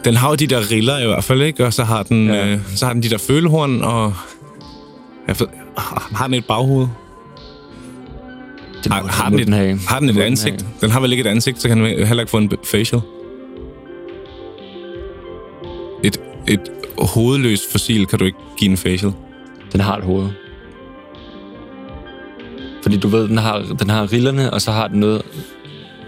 Den 0.05 0.15
har 0.17 0.29
jo 0.29 0.35
de 0.35 0.47
der 0.47 0.71
riller 0.71 0.99
i 0.99 1.07
hvert 1.07 1.25
fald, 1.25 1.43
ikke? 1.43 1.67
Og 1.67 1.73
så 1.73 1.85
har 1.85 2.03
den, 2.03 2.27
Ja. 2.27 2.47
øh, 2.49 2.61
så 2.77 2.87
har 2.87 2.93
den 2.93 3.03
de 3.03 3.11
der 3.11 3.19
følehorn, 3.19 3.83
og... 3.83 4.15
Jeg 5.29 5.41
ved, 5.41 5.47
har 5.79 6.09
har 6.15 6.27
den 6.27 6.35
et 6.35 6.45
baghoved? 6.45 6.87
Det 8.85 8.93
Har, 8.93 9.03
har, 9.07 9.31
den 9.31 9.41
et, 9.41 9.55
have. 9.55 9.79
har 9.89 9.99
den 10.01 10.09
et 10.09 10.15
må 10.15 10.21
ansigt? 10.21 10.63
have. 10.63 10.73
Den 10.81 10.91
har 10.91 11.01
vel 11.01 11.13
ikke 11.13 11.21
et 11.21 11.27
ansigt, 11.31 11.63
så 11.63 11.69
kan 11.69 11.79
den 11.85 12.07
heller 12.07 12.21
ikke 12.23 12.31
få 12.31 12.39
en 12.39 12.51
facial. 12.65 13.01
Et, 16.05 16.21
et 16.49 16.61
hovedløst 16.99 17.73
fossil 17.73 18.07
kan 18.07 18.19
du 18.19 18.25
ikke 18.25 18.39
give 18.59 18.71
en 18.71 18.77
facial. 18.77 19.13
Den 19.73 19.81
har 19.81 19.97
et 19.97 20.05
hoved. 20.05 20.29
Fordi 22.83 22.97
du 22.97 23.09
ved, 23.09 23.29
den 23.29 23.39
har, 23.39 23.59
den 23.81 23.91
har 23.91 24.13
rillerne, 24.13 24.53
og 24.55 24.61
så 24.63 24.73
har 24.73 24.89
den 24.89 25.01
noget... 25.01 25.23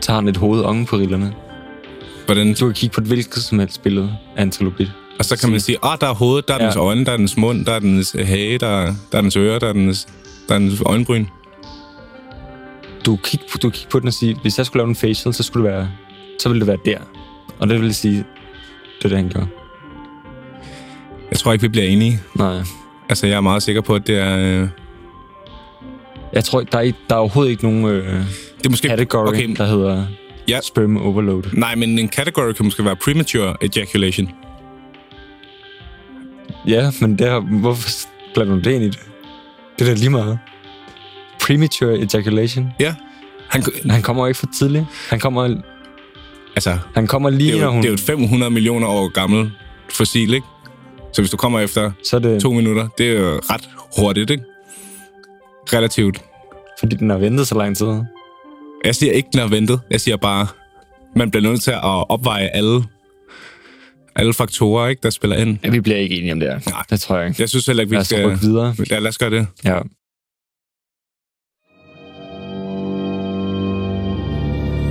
Så 0.00 0.12
har 0.12 0.20
den 0.20 0.28
et 0.28 0.36
hoved 0.36 0.60
oven 0.60 0.86
på 0.86 0.96
rillerne. 0.96 1.34
Hvordan, 2.26 2.54
Du 2.54 2.66
kan 2.66 2.74
kigge 2.74 2.94
på 2.94 3.00
et 3.00 3.06
hvilket 3.06 3.34
som 3.42 3.58
helst 3.58 3.82
billede 3.82 4.12
af 4.36 4.42
en 4.42 4.50
trilobit. 4.50 4.88
og 5.18 5.24
så 5.24 5.36
kan 5.38 5.50
man 5.50 5.60
sige, 5.60 5.78
ah, 5.82 5.98
der 6.00 6.06
er 6.06 6.14
hovedet, 6.14 6.48
der 6.48 6.54
er 6.54 6.58
Ja. 6.58 6.64
dens 6.64 6.76
øjne, 6.76 7.04
der 7.04 7.12
er 7.12 7.16
dens 7.16 7.36
mund, 7.36 7.66
der 7.66 7.72
er 7.72 7.78
dens 7.78 8.16
hage, 8.24 8.58
der, 8.58 8.94
der 9.12 9.18
er 9.18 9.20
dens 9.20 9.36
ører, 9.36 9.58
der 9.58 9.68
er 9.68 9.72
dens, 9.72 10.08
der 10.48 10.54
er 10.54 10.58
dens 10.58 10.82
øjenbryn. 10.86 11.24
Du 13.06 13.16
kigger 13.16 13.46
på, 13.52 13.58
du 13.58 13.70
kigger 13.70 13.90
på 13.90 13.98
den 14.00 14.08
og 14.08 14.14
siger, 14.14 14.34
hvis 14.42 14.58
jeg 14.58 14.66
skulle 14.66 14.80
lave 14.80 14.88
en 14.88 14.96
facial, 14.96 15.34
så 15.34 15.42
skulle 15.42 15.68
det 15.68 15.74
være... 15.76 15.88
Så 16.40 16.48
ville 16.48 16.60
det 16.60 16.66
være 16.68 16.78
der. 16.84 16.98
Og 17.58 17.68
det 17.68 17.80
vil 17.80 17.94
sige, 17.94 18.16
det 18.98 19.04
er 19.04 19.08
det, 19.08 19.18
han 19.18 19.28
gjorde. 19.28 19.46
Jeg 21.30 21.38
tror 21.38 21.52
ikke, 21.52 21.62
vi 21.62 21.68
bliver 21.68 21.86
enige. 21.86 22.20
Nej. 22.34 22.58
Altså, 23.08 23.26
jeg 23.26 23.36
er 23.36 23.40
meget 23.40 23.62
sikker 23.62 23.80
på, 23.80 23.94
at 23.94 24.06
det 24.06 24.18
er... 24.18 24.38
Øh, 24.62 24.68
Jeg 26.32 26.44
tror, 26.44 26.60
der 26.60 26.78
er, 26.78 26.82
ikke- 26.82 26.98
der 27.10 27.14
er 27.14 27.18
overhovedet 27.20 27.50
ikke 27.50 27.62
nogen 27.62 27.84
øh, 27.84 28.04
det 28.58 28.66
er 28.66 28.70
måske... 28.70 28.88
category, 28.88 29.28
okay. 29.28 29.54
der 29.56 29.64
hedder 29.66 30.06
Ja. 30.48 30.60
sperm 30.60 30.96
overload. 30.96 31.42
Nej, 31.52 31.74
men 31.74 31.98
en 31.98 32.08
category 32.08 32.52
kan 32.52 32.64
måske 32.64 32.84
være 32.84 32.96
premature 32.96 33.56
ejaculation. 33.62 34.28
Ja, 36.68 36.90
men 37.00 37.18
der, 37.18 37.40
hvorfor 37.40 37.88
blander 38.34 38.54
du 38.54 38.60
det 38.60 38.70
ind 38.72 38.84
i 38.84 38.86
det? 38.86 39.00
Det 39.78 39.88
er 39.88 39.94
da 39.94 40.00
lige 40.00 40.10
meget. 40.10 40.38
Premature 41.42 41.98
ejaculation. 41.98 42.66
Ja. 42.80 42.94
Han, 43.48 43.62
Han 43.90 44.02
kommer 44.02 44.22
jo 44.22 44.26
ikke 44.26 44.38
for 44.38 44.46
tidligt. 44.58 44.84
Han 45.10 45.20
kommer, 45.20 45.56
altså, 46.56 46.78
han 46.94 47.06
kommer 47.06 47.30
lige, 47.30 47.52
det 47.52 47.60
er, 47.60 47.64
jo, 47.64 47.70
hun... 47.70 47.78
det 47.82 47.84
er 47.84 47.90
jo 47.90 47.94
et 47.94 48.00
500 48.00 48.50
millioner 48.50 48.86
år 48.88 49.08
gammel 49.08 49.50
fossil, 49.90 50.34
ikke? 50.34 50.46
Så 51.12 51.22
hvis 51.22 51.30
du 51.30 51.36
kommer 51.36 51.60
efter 51.60 51.90
så 52.04 52.16
er 52.16 52.20
det, 52.20 52.40
to 52.42 52.52
minutter, 52.52 52.88
det 52.98 53.06
er 53.08 53.20
jo 53.20 53.40
ret 53.50 53.68
hurtigt, 53.98 54.30
ikke? 54.30 54.44
Relativt. 55.72 56.22
fordi 56.80 56.96
den 56.96 57.10
har 57.10 57.18
ventet 57.18 57.48
så 57.48 57.54
lang 57.54 57.76
tid. 57.76 57.86
Jeg 58.84 58.94
siger 58.94 59.12
ikke, 59.12 59.28
den 59.32 59.40
har 59.40 59.48
ventet. 59.48 59.80
Jeg 59.90 60.00
siger 60.00 60.16
bare, 60.16 60.46
man 61.16 61.30
bliver 61.30 61.42
nødt 61.50 61.62
til 61.62 61.70
at 61.70 61.80
opveje 61.82 62.48
alle, 62.48 62.84
alle 64.16 64.34
faktorer, 64.34 64.88
ikke, 64.88 65.00
der 65.02 65.10
spiller 65.10 65.36
ind. 65.36 65.58
Ja, 65.64 65.70
vi 65.70 65.80
bliver 65.80 65.98
ikke 65.98 66.16
enige 66.16 66.32
om 66.32 66.40
det 66.40 66.48
her. 66.48 66.60
Nej. 66.70 66.82
Det 66.90 67.00
tror 67.00 67.16
jeg 67.18 67.28
ikke. 67.28 67.40
Jeg 67.42 67.48
synes 67.48 67.66
heller 67.66 67.80
ikke, 67.82 67.90
vi 67.90 67.94
Lad 67.96 68.00
os 68.00 68.06
skal... 68.06 68.38
videre. 68.42 68.74
Ja, 68.90 68.98
lad 68.98 69.08
os 69.08 69.18
gøre 69.18 69.30
det. 69.30 69.46
Ja. 69.64 69.78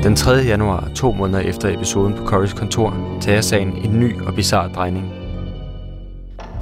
Den 0.04 0.16
3. 0.16 0.32
januar, 0.32 0.90
to 0.96 1.12
måneder 1.12 1.40
efter 1.40 1.74
episoden 1.74 2.14
på 2.14 2.26
Currys 2.26 2.54
kontor, 2.54 3.18
tager 3.22 3.42
sagen 3.42 3.78
en 3.84 4.00
ny 4.00 4.22
og 4.22 4.34
bizarre 4.34 4.70
drejning. 4.76 5.14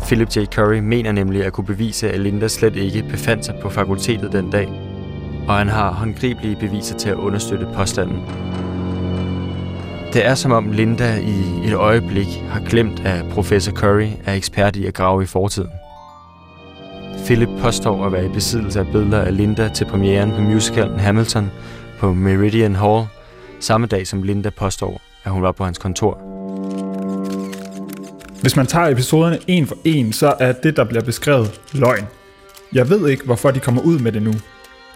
Philip 0.02 0.36
J. 0.36 0.46
Curry 0.46 0.80
mener 0.80 1.12
nemlig 1.12 1.46
at 1.46 1.54
kunne 1.54 1.66
bevise, 1.66 2.12
at 2.12 2.20
Linda 2.20 2.48
slet 2.48 2.76
ikke 2.76 3.06
befandt 3.10 3.46
sig 3.46 3.56
på 3.62 3.70
fakultetet 3.70 4.32
den 4.32 4.52
dag, 4.52 4.68
og 5.48 5.56
han 5.56 5.68
har 5.68 5.92
håndgribelige 5.92 6.56
beviser 6.56 6.98
til 6.98 7.10
at 7.10 7.16
understøtte 7.16 7.68
påstanden. 7.76 8.24
Det 10.14 10.26
er 10.26 10.36
som 10.36 10.52
om 10.52 10.72
Linda 10.72 11.16
i 11.16 11.68
et 11.68 11.74
øjeblik 11.74 12.44
har 12.50 12.60
glemt, 12.60 13.06
at 13.06 13.26
professor 13.32 13.72
Curry 13.72 14.08
er 14.26 14.34
ekspert 14.34 14.76
i 14.76 14.86
at 14.86 14.94
grave 14.94 15.24
i 15.24 15.26
fortiden. 15.26 15.70
Philip 17.26 17.50
påstår 17.60 18.06
at 18.06 18.12
være 18.12 18.26
i 18.26 18.30
besiddelse 18.30 18.80
af 18.80 18.88
billeder 18.88 19.22
af 19.22 19.38
Linda 19.38 19.70
til 19.70 19.86
premieren 19.86 20.32
på 20.32 20.42
musicalen 20.42 21.00
Hamilton 21.00 21.52
på 22.00 22.14
Meridian 22.14 22.76
Hall, 22.76 23.06
samme 23.60 23.88
dag 23.88 24.08
som 24.08 24.24
Linda 24.24 24.50
påstår, 24.50 25.02
at 25.24 25.32
hun 25.32 25.42
var 25.42 25.52
på 25.52 25.66
hans 25.66 25.78
kontor. 25.78 26.22
Hvis 28.42 28.56
man 28.56 28.68
tager 28.68 28.88
episoderne 28.88 29.40
en 29.48 29.68
for 29.68 29.78
en, 29.86 30.14
så 30.14 30.36
er 30.40 30.52
det, 30.52 30.76
der 30.76 30.84
bliver 30.84 31.04
beskrevet, 31.04 31.62
løgn. 31.74 32.06
Jeg 32.74 32.90
ved 32.90 33.10
ikke, 33.10 33.26
hvorfor 33.26 33.52
de 33.52 33.60
kommer 33.60 33.82
ud 33.82 34.00
med 34.00 34.12
det 34.12 34.22
nu. 34.22 34.34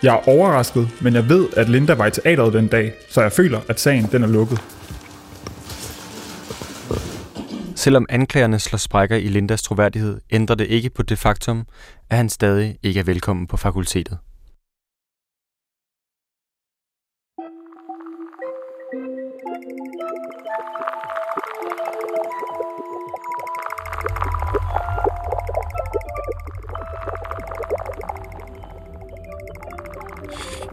Jeg 0.03 0.15
er 0.15 0.29
overrasket, 0.29 0.89
men 1.01 1.13
jeg 1.13 1.29
ved, 1.29 1.47
at 1.57 1.69
Linda 1.69 1.93
var 1.93 2.05
i 2.05 2.11
teateret 2.11 2.53
den 2.53 2.67
dag, 2.67 2.93
så 3.09 3.21
jeg 3.21 3.31
føler, 3.31 3.59
at 3.69 3.79
sagen 3.79 4.09
den 4.11 4.23
er 4.23 4.27
lukket. 4.27 4.61
Selvom 7.75 8.05
anklagerne 8.09 8.59
slår 8.59 8.77
sprækker 8.77 9.15
i 9.15 9.27
Lindas 9.27 9.61
troværdighed, 9.61 10.19
ændrer 10.31 10.55
det 10.55 10.67
ikke 10.67 10.89
på 10.89 11.03
det 11.03 11.19
faktum, 11.19 11.65
at 12.09 12.17
han 12.17 12.29
stadig 12.29 12.77
ikke 12.83 12.99
er 12.99 13.03
velkommen 13.03 13.47
på 13.47 13.57
fakultetet. 13.57 14.17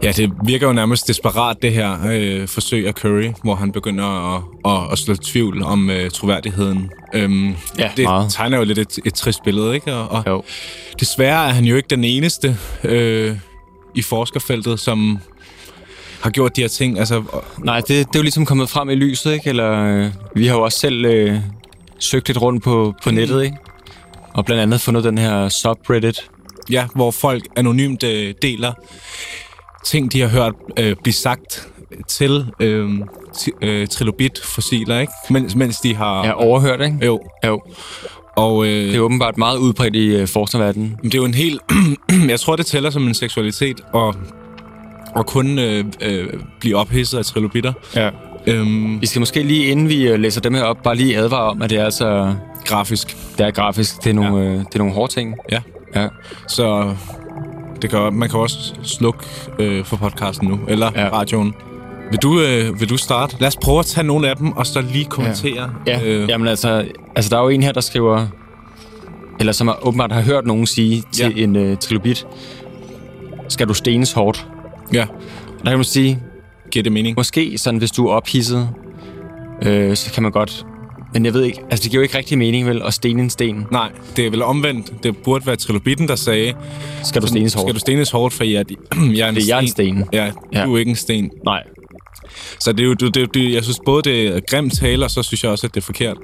Ja, 0.03 0.11
det 0.11 0.31
virker 0.45 0.67
jo 0.67 0.73
nærmest 0.73 1.07
desperat, 1.07 1.57
det 1.61 1.73
her 1.73 1.97
øh, 2.11 2.47
forsøg 2.47 2.87
af 2.87 2.93
Curry, 2.93 3.31
hvor 3.43 3.55
han 3.55 3.71
begynder 3.71 4.35
at, 4.35 4.41
at, 4.65 4.91
at 4.91 4.97
slå 4.97 5.15
tvivl 5.15 5.63
om 5.63 5.89
øh, 5.89 6.11
troværdigheden. 6.11 6.89
Øhm, 7.13 7.55
Ja, 7.79 7.91
det 7.97 8.03
meget. 8.03 8.31
tegner 8.33 8.57
jo 8.57 8.63
lidt 8.63 8.77
et, 8.79 8.99
et 9.05 9.13
trist 9.13 9.43
billede, 9.43 9.75
ikke? 9.75 9.93
Og, 9.93 10.07
og 10.09 10.23
Jo. 10.27 10.43
desværre 10.99 11.47
er 11.49 11.53
han 11.53 11.63
jo 11.65 11.75
ikke 11.75 11.87
den 11.89 12.03
eneste 12.03 12.57
øh, 12.83 13.37
i 13.95 14.01
forskerfeltet, 14.01 14.79
som 14.79 15.19
har 16.21 16.29
gjort 16.29 16.55
de 16.55 16.61
her 16.61 16.67
ting. 16.67 16.99
Altså, 16.99 17.23
Nej, 17.63 17.77
det, 17.79 17.87
det 17.89 17.97
er 17.99 18.19
jo 18.19 18.21
ligesom 18.23 18.45
kommet 18.45 18.69
frem 18.69 18.89
i 18.89 18.95
lyset, 18.95 19.33
ikke? 19.33 19.49
Eller, 19.49 19.71
øh, 19.71 20.07
vi 20.35 20.47
har 20.47 20.55
jo 20.55 20.61
også 20.61 20.79
selv 20.79 21.05
øh, 21.05 21.39
søgt 21.99 22.27
lidt 22.27 22.41
rundt 22.41 22.63
på, 22.63 22.93
på 23.03 23.11
nettet, 23.11 23.43
ikke? 23.43 23.57
Og 24.33 24.45
blandt 24.45 24.61
andet 24.61 24.81
fundet 24.81 25.03
den 25.03 25.17
her 25.17 25.49
subreddit. 25.49 26.19
ja, 26.69 26.85
hvor 26.95 27.11
folk 27.11 27.43
anonymt 27.55 28.03
øh, 28.03 28.33
deler 28.41 28.73
ting, 29.85 30.13
de 30.13 30.21
har 30.21 30.27
hørt 30.27 30.53
øh, 30.79 30.95
blive 31.03 31.13
sagt 31.13 31.67
til 32.07 32.45
øh, 32.59 32.89
øh, 33.61 33.87
trilobit-fossiler, 33.87 34.99
ikke? 34.99 35.13
Mens, 35.29 35.55
mens 35.55 35.77
de 35.79 35.95
har... 35.95 36.25
Ja, 36.25 36.31
overhørt, 36.45 36.81
ikke? 36.81 36.97
Jo, 37.05 37.19
Jo. 37.45 37.61
og... 38.35 38.65
Øh, 38.65 38.71
Det 38.71 38.95
er 38.95 38.99
åbenbart 38.99 39.37
meget 39.37 39.57
udbredt 39.57 39.95
i 39.95 40.07
øh, 40.15 40.27
forskerverdenen. 40.27 40.97
Det 41.03 41.13
er 41.13 41.17
jo 41.17 41.25
en 41.25 41.33
helt... 41.33 41.61
jeg 42.29 42.39
tror, 42.39 42.55
det 42.55 42.65
tæller 42.65 42.89
som 42.89 43.07
en 43.07 43.13
seksualitet 43.13 43.81
at, 43.95 44.15
at 45.17 45.25
kun 45.25 45.59
øh, 45.59 45.85
øh, 46.01 46.27
blive 46.59 46.75
ophidset 46.77 47.17
af 47.17 47.25
trilobitter. 47.25 47.73
Ja. 47.95 48.09
Øhm, 48.47 49.01
Vi 49.01 49.05
skal 49.07 49.19
måske 49.19 49.43
lige, 49.43 49.65
inden 49.65 49.89
vi 49.89 50.07
øh, 50.07 50.19
læser 50.19 50.41
dem 50.41 50.53
her 50.53 50.63
op, 50.63 50.77
bare 50.83 50.95
lige 50.95 51.17
advare 51.17 51.49
om, 51.49 51.61
at 51.61 51.69
det 51.69 51.77
er 51.79 51.85
altså... 51.85 52.35
grafisk. 52.65 53.17
Det 53.37 53.45
er 53.45 53.51
grafisk. 53.51 54.03
Det 54.03 54.09
er 54.09 54.13
nogle, 54.13 54.37
ja. 54.37 54.43
øh, 54.51 54.57
det 54.57 54.75
er 54.75 54.77
nogle 54.77 54.93
hårde 54.93 55.13
ting. 55.13 55.35
Ja. 55.51 55.59
Ja. 55.95 56.07
Så 56.47 56.95
det 57.81 57.89
kan, 57.89 58.13
man 58.13 58.29
kan 58.29 58.39
også 58.39 58.57
slukke 58.83 59.19
øh, 59.59 59.85
for 59.85 59.97
podcasten 59.97 60.47
nu, 60.47 60.59
eller 60.67 60.91
Ja. 60.95 61.01
ja. 61.03 61.09
radioen. 61.09 61.53
Vil 62.11 62.19
du, 62.19 62.41
øh, 62.41 62.79
vil 62.79 62.89
du 62.89 62.97
starte? 62.97 63.35
Lad 63.39 63.47
os 63.47 63.55
prøve 63.55 63.79
at 63.79 63.85
tage 63.85 64.07
nogle 64.07 64.29
af 64.29 64.35
dem, 64.37 64.51
og 64.51 64.67
så 64.67 64.81
lige 64.81 65.05
kommentere. 65.05 65.69
Ja, 65.87 66.01
Øh, 66.05 66.29
jamen 66.29 66.47
altså, 66.47 66.85
altså, 67.15 67.29
der 67.29 67.37
er 67.37 67.43
jo 67.43 67.49
en 67.49 67.63
her, 67.63 67.71
der 67.71 67.81
skriver, 67.81 68.27
eller 69.39 69.53
som 69.53 69.67
har, 69.67 69.87
åbenbart 69.87 70.11
har 70.11 70.21
hørt 70.21 70.45
nogen 70.45 70.65
sige 70.65 71.03
til 71.11 71.33
Ja. 71.37 71.43
en 71.43 71.55
øh, 71.55 71.77
trilobit, 71.77 72.27
skal 73.47 73.67
du 73.67 73.73
stenes 73.73 74.11
hårdt? 74.13 74.47
Ja, 74.93 75.05
Der 75.63 75.69
kan 75.69 75.77
man 75.77 75.83
sige, 75.83 76.19
giver 76.71 76.83
det 76.83 76.91
mening. 76.91 77.17
måske 77.17 77.57
sådan, 77.57 77.77
hvis 77.77 77.91
du 77.91 78.07
er 78.07 78.11
ophidset, 78.13 78.69
øh, 79.65 79.95
så 79.95 80.13
kan 80.13 80.23
man 80.23 80.31
godt... 80.31 80.65
Men 81.13 81.25
jeg 81.25 81.33
ved 81.33 81.43
ikke, 81.43 81.59
altså 81.71 81.83
det 81.83 81.91
giver 81.91 82.01
jo 82.01 82.03
ikke 82.03 82.17
rigtig 82.17 82.37
mening, 82.37 82.67
vel, 82.67 82.81
at 82.81 82.93
stene 82.93 83.21
en 83.21 83.29
sten. 83.29 83.65
Nej, 83.71 83.91
det 84.15 84.25
er 84.25 84.29
vel 84.29 84.41
omvendt. 84.43 85.03
Det 85.03 85.17
burde 85.17 85.45
være 85.47 85.55
trilobitten, 85.55 86.07
der 86.07 86.15
sagde, 86.15 86.53
Skal 87.03 87.21
du 87.21 87.27
stenes 87.27 87.53
hårdt? 87.53 87.65
skal 87.65 87.73
du 87.73 87.79
stenes 87.79 88.09
hårdt, 88.11 88.33
for 88.33 88.43
jeg, 88.43 88.59
er- 88.59 88.65
jeg 89.17 89.25
er 89.25 89.29
en 89.29 89.35
Det 89.35 89.43
er 89.43 89.47
jeg 89.47 89.59
en 89.61 89.67
sten. 89.67 90.05
Ja, 90.13 90.25
du 90.27 90.33
Ja. 90.53 90.59
er 90.59 90.67
jo 90.67 90.75
ikke 90.75 90.89
en 90.89 90.95
sten. 90.95 91.29
Nej. 91.45 91.63
Så 92.59 92.71
det 92.71 92.79
er 92.79 92.83
jo, 92.87 92.93
det, 92.93 93.15
det, 93.15 93.33
det, 93.33 93.53
jeg 93.53 93.63
synes 93.63 93.79
både 93.85 94.01
det 94.03 94.27
er 94.27 94.39
grimt 94.49 94.73
tale, 94.79 95.05
og 95.05 95.11
så 95.11 95.23
synes 95.23 95.43
jeg 95.43 95.51
også, 95.51 95.67
at 95.67 95.75
det 95.75 95.81
er 95.81 95.85
forkert. 95.85 96.17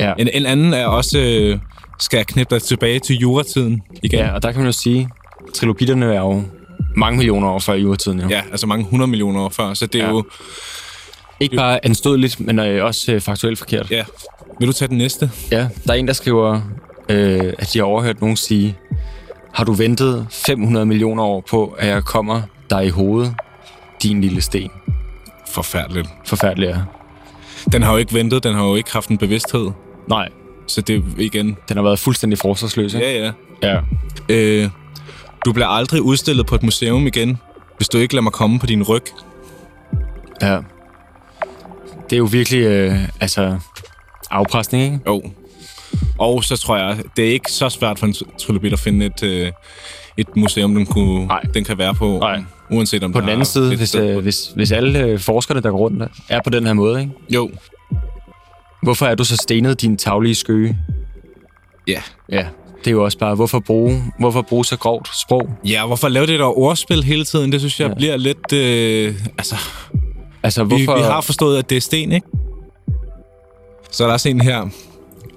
Ja. 0.00 0.12
En, 0.18 0.28
en 0.34 0.46
anden 0.46 0.72
er 0.74 0.86
også, 0.86 1.18
øh, 1.18 1.58
skal 2.00 2.16
jeg 2.16 2.26
knippe 2.26 2.54
dig 2.54 2.62
tilbage 2.62 2.98
til 2.98 3.16
juratiden 3.16 3.82
igen? 4.02 4.18
ja, 4.18 4.32
og 4.34 4.42
der 4.42 4.52
kan 4.52 4.58
man 4.60 4.66
jo 4.66 4.72
sige, 4.72 5.08
trilobitterne 5.54 6.06
er 6.14 6.20
jo 6.20 6.42
mange 6.96 7.16
millioner 7.16 7.48
år 7.48 7.58
før 7.58 7.74
juretiden. 7.74 8.20
Jo. 8.20 8.28
ja 8.28 8.42
altså 8.50 8.66
mange 8.66 8.84
hundrede 8.84 9.10
millioner 9.10 9.40
år 9.40 9.48
før, 9.48 9.74
så 9.74 9.86
det 9.86 10.00
er 10.00 10.04
Ja. 10.04 10.10
jo... 10.10 10.24
Ikke 11.40 11.56
bare 11.56 11.84
anstødeligt, 11.84 12.40
men 12.40 12.58
øh, 12.58 12.84
også 12.84 13.12
øh, 13.12 13.20
faktuelt 13.20 13.58
forkert. 13.58 13.90
Ja. 13.90 14.04
Vil 14.58 14.68
du 14.68 14.72
tage 14.72 14.88
den 14.88 14.98
næste? 14.98 15.30
Ja, 15.50 15.68
der 15.86 15.92
er 15.92 15.96
en, 15.96 16.06
der 16.06 16.12
skriver, 16.12 16.60
øh, 17.08 17.52
at 17.58 17.70
de 17.72 17.78
har 17.78 17.84
overhørt 17.84 18.20
nogen 18.20 18.36
sige, 18.36 18.76
har 19.52 19.64
du 19.64 19.72
ventet 19.72 20.26
500 20.30 20.86
millioner 20.86 21.22
år 21.22 21.40
på, 21.50 21.76
at 21.78 21.88
jeg 21.88 22.04
kommer 22.04 22.42
dig 22.70 22.86
i 22.86 22.88
hovedet, 22.88 23.34
din 24.02 24.20
lille 24.20 24.40
sten? 24.40 24.70
Forfærdeligt. 25.48 26.08
Forfærdeligt 26.26 26.70
er. 26.70 26.82
Den 27.72 27.82
har 27.82 27.92
jo 27.92 27.98
ikke 27.98 28.14
ventet, 28.14 28.44
den 28.44 28.54
har 28.54 28.64
jo 28.64 28.74
ikke 28.74 28.92
haft 28.92 29.08
en 29.08 29.18
bevidsthed. 29.18 29.70
Nej, 30.08 30.28
Så 30.66 30.80
det 30.80 31.04
igen... 31.18 31.56
den 31.68 31.76
har 31.76 31.82
været 31.84 31.98
fuldstændig 31.98 32.38
forsvarsløs. 32.38 32.94
ikke? 32.94 33.06
Ja, 33.06 33.32
ja. 33.62 33.72
ja. 33.72 33.80
Øh, 34.64 34.70
du 35.44 35.52
bliver 35.52 35.66
aldrig 35.66 36.02
udstillet 36.02 36.46
på 36.46 36.54
et 36.54 36.62
museum 36.62 37.06
igen, 37.06 37.38
hvis 37.76 37.88
du 37.88 37.98
ikke 37.98 38.14
lader 38.14 38.22
mig 38.22 38.32
komme 38.32 38.58
på 38.58 38.66
din 38.66 38.82
ryg. 38.82 39.02
Ja. 40.42 40.58
Det 42.10 42.16
er 42.16 42.18
jo 42.18 42.28
virkelig, 42.32 42.60
øh, 42.60 42.98
altså, 43.20 43.58
afpresning, 44.30 44.84
ikke? 44.84 45.00
Jo. 45.06 45.22
Og 46.18 46.44
så 46.44 46.56
tror 46.56 46.76
jeg, 46.76 46.98
det 47.16 47.28
er 47.28 47.32
ikke 47.32 47.52
så 47.52 47.68
svært 47.68 47.98
for 47.98 48.06
en 48.06 48.14
trilobit 48.38 48.72
at 48.72 48.78
finde 48.78 49.06
et, 49.06 49.22
øh, 49.22 49.52
et 50.16 50.36
museum, 50.36 50.74
den, 50.74 50.86
kunne, 50.86 51.26
Nej. 51.26 51.40
den 51.40 51.64
kan 51.64 51.78
være 51.78 51.94
på. 51.94 52.18
Nej. 52.18 52.42
Uanset 52.70 53.04
om 53.04 53.12
På 53.12 53.20
den 53.20 53.28
anden 53.28 53.44
side, 53.44 53.76
hvis, 53.76 53.94
øh, 53.94 54.18
hvis, 54.18 54.52
hvis 54.54 54.72
alle 54.72 55.00
øh, 55.00 55.18
forskerne, 55.18 55.60
der 55.60 55.70
går 55.70 55.78
rundt, 55.78 56.02
er 56.28 56.40
på 56.44 56.50
den 56.50 56.66
her 56.66 56.72
måde, 56.72 57.00
ikke? 57.00 57.12
Jo. 57.30 57.50
Hvorfor 58.82 59.06
er 59.06 59.14
du 59.14 59.24
så 59.24 59.36
stenet, 59.36 59.80
din 59.80 59.96
taglige 59.96 60.34
skøge? 60.34 60.78
Ja. 61.86 62.00
Ja, 62.28 62.46
det 62.78 62.86
er 62.86 62.90
jo 62.90 63.04
også 63.04 63.18
bare, 63.18 63.34
hvorfor 63.34 63.60
bruge, 63.60 64.02
hvorfor 64.18 64.42
bruge 64.42 64.64
så 64.64 64.76
grovt 64.76 65.08
sprog? 65.22 65.50
Ja, 65.64 65.86
hvorfor 65.86 66.08
lave 66.08 66.26
det 66.26 66.38
der 66.38 66.58
ordspil 66.58 67.04
hele 67.04 67.24
tiden? 67.24 67.52
Det 67.52 67.60
synes 67.60 67.80
jeg 67.80 67.88
ja. 67.88 67.94
bliver 67.94 68.16
lidt... 68.16 68.52
Øh, 68.52 69.14
altså, 69.38 69.56
Altså, 70.46 70.64
vi, 70.64 70.68
hvorfor... 70.84 70.96
vi 70.96 71.02
har 71.02 71.20
forstået, 71.20 71.58
at 71.58 71.70
det 71.70 71.76
er 71.76 71.80
sten, 71.80 72.12
ikke? 72.12 72.26
Så 73.90 74.02
er 74.04 74.06
der 74.06 74.12
også 74.12 74.28
en 74.28 74.40
her, 74.40 74.68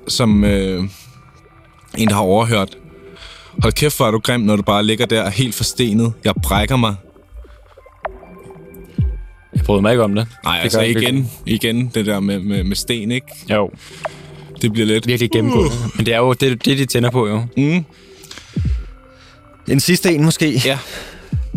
som 0.08 0.44
øh, 0.44 0.84
en, 1.98 2.08
der 2.08 2.14
har 2.14 2.22
overhørt. 2.22 2.78
Hold 3.62 3.74
kæft, 3.74 3.98
hvor 3.98 4.08
er 4.08 4.12
du 4.12 4.20
grim, 4.20 4.40
når 4.40 4.56
du 4.56 4.62
bare 4.62 4.84
ligger 4.84 5.06
der 5.06 5.30
helt 5.30 5.56
forstenet. 5.56 6.14
Jeg 6.24 6.34
brækker 6.44 6.76
mig. 6.76 6.96
Jeg 9.56 9.64
bryder 9.64 9.82
mig 9.82 9.92
ikke 9.92 10.04
om 10.04 10.16
det. 10.16 10.28
Nej, 10.44 10.56
det 10.56 10.64
altså 10.64 10.80
jeg 10.80 10.88
virkelig. 10.88 11.10
igen, 11.10 11.32
igen 11.46 11.92
det 11.94 12.06
der 12.06 12.20
med, 12.20 12.40
med, 12.40 12.64
med 12.64 12.76
sten, 12.76 13.12
ikke? 13.12 13.28
Jo, 13.50 13.72
Det 14.62 14.74
bliver 14.74 14.88
lidt... 14.88 15.08
virkelig 15.08 15.32
gennemgående. 15.32 15.72
Men 15.96 16.06
det 16.06 16.14
er 16.14 16.18
jo 16.18 16.34
det, 16.34 16.66
det, 16.66 16.78
de 16.78 16.86
tænder 16.86 17.10
på, 17.12 17.28
jo. 17.28 17.44
Mm. 17.58 17.86
En 19.68 19.80
sidste 19.80 20.16
en 20.16 20.26
måske. 20.26 20.62
Ja. 20.66 20.78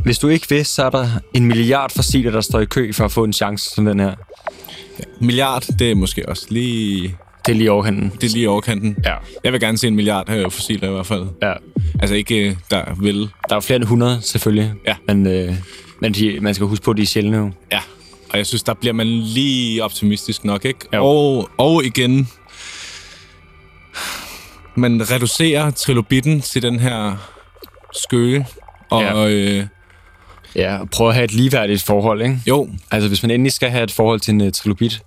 Hvis 0.04 0.18
du 0.18 0.28
ikke 0.28 0.46
vidste, 0.48 0.74
så 0.74 0.84
er 0.84 0.90
der 0.90 1.08
en 1.34 1.46
milliard 1.46 1.90
fossiler, 1.96 2.30
der 2.30 2.40
står 2.40 2.60
i 2.60 2.64
kø 2.64 2.92
for 2.92 3.04
at 3.04 3.12
få 3.12 3.24
en 3.24 3.32
chance 3.32 3.70
som 3.74 3.84
den 3.84 4.00
her. 4.00 4.14
Milliard, 5.20 5.64
det 5.78 5.90
er 5.90 5.94
måske 5.94 6.28
også 6.28 6.46
lige... 6.50 7.16
Det 7.46 7.52
er 7.52 7.56
lige 7.56 7.70
overhanden. 7.72 8.12
Det 8.20 8.24
er 8.24 8.32
lige 8.32 8.48
overkanten. 8.50 8.96
Ja. 9.04 9.14
Jeg 9.44 9.52
vil 9.52 9.60
gerne 9.60 9.78
se 9.78 9.86
en 9.88 9.96
milliard 9.96 10.28
her 10.30 10.48
fossiler 10.48 10.88
i 10.88 10.92
hvert 10.92 11.06
fald. 11.06 11.26
Ja. 11.42 11.52
Altså 12.00 12.14
ikke, 12.14 12.48
øh, 12.48 12.56
der 12.70 12.84
vil... 13.00 13.28
Der 13.48 13.56
er 13.56 13.60
flere 13.60 13.76
end 13.76 13.84
100, 13.84 14.20
selvfølgelig. 14.22 14.72
Ja. 14.86 14.96
Men, 15.06 15.26
øh, 15.26 15.54
men 16.00 16.12
de, 16.14 16.38
man 16.40 16.54
skal 16.54 16.66
huske 16.66 16.84
på, 16.84 16.90
at 16.90 16.96
de 16.96 17.02
er 17.02 17.06
sjældne 17.06 17.36
jo. 17.36 17.50
Ja. 17.72 17.80
Og 18.30 18.38
jeg 18.38 18.46
synes, 18.46 18.62
der 18.62 18.74
bliver 18.74 18.92
man 18.92 19.06
lige 19.06 19.84
optimistisk 19.84 20.44
nok, 20.44 20.64
ikke? 20.64 20.78
Jo. 20.94 21.04
Og, 21.06 21.50
og 21.58 21.84
igen... 21.84 22.28
Man 24.74 25.10
reducerer 25.10 25.70
trilobitten 25.70 26.40
til 26.40 26.62
den 26.62 26.78
her 26.80 27.16
skøge. 28.04 28.46
Og 28.90 29.02
Ja. 29.02 29.28
øh, 29.28 29.66
Ja, 30.56 30.78
og 30.78 30.90
prøv 30.90 31.08
at 31.08 31.14
have 31.14 31.24
et 31.24 31.32
ligeværdigt 31.32 31.82
forhold, 31.82 32.22
ikke? 32.22 32.38
jo, 32.46 32.68
Altså, 32.90 33.08
hvis 33.08 33.22
man 33.22 33.30
endelig 33.30 33.52
skal 33.52 33.70
have 33.70 33.84
et 33.84 33.90
forhold 33.90 34.20
til 34.20 34.34
en 34.34 34.40
uh, 34.40 34.50
trilobit, 34.50 35.02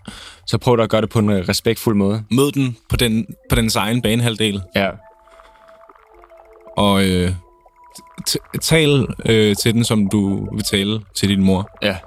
så 0.47 0.57
prøv 0.57 0.79
at 0.79 0.89
gøre 0.89 1.01
det 1.01 1.09
på 1.09 1.19
en 1.19 1.29
uh, 1.29 1.35
respektfuld 1.35 1.95
måde. 1.95 2.23
mød 2.31 2.51
den 2.51 2.77
på, 2.89 2.95
den 2.97 3.25
på 3.49 3.55
dens 3.55 3.75
egen 3.75 4.01
banehalvdel. 4.01 4.61
Ja. 4.75 4.89
Og 6.77 7.05
øh, 7.05 7.31
tal 8.61 9.07
øh, 9.25 9.55
til 9.55 9.73
den, 9.73 9.83
som 9.83 10.09
du 10.09 10.49
vil 10.55 10.63
tale 10.63 11.01
til 11.15 11.29
din 11.29 11.43
mor. 11.43 11.69
Ja. 11.81 11.97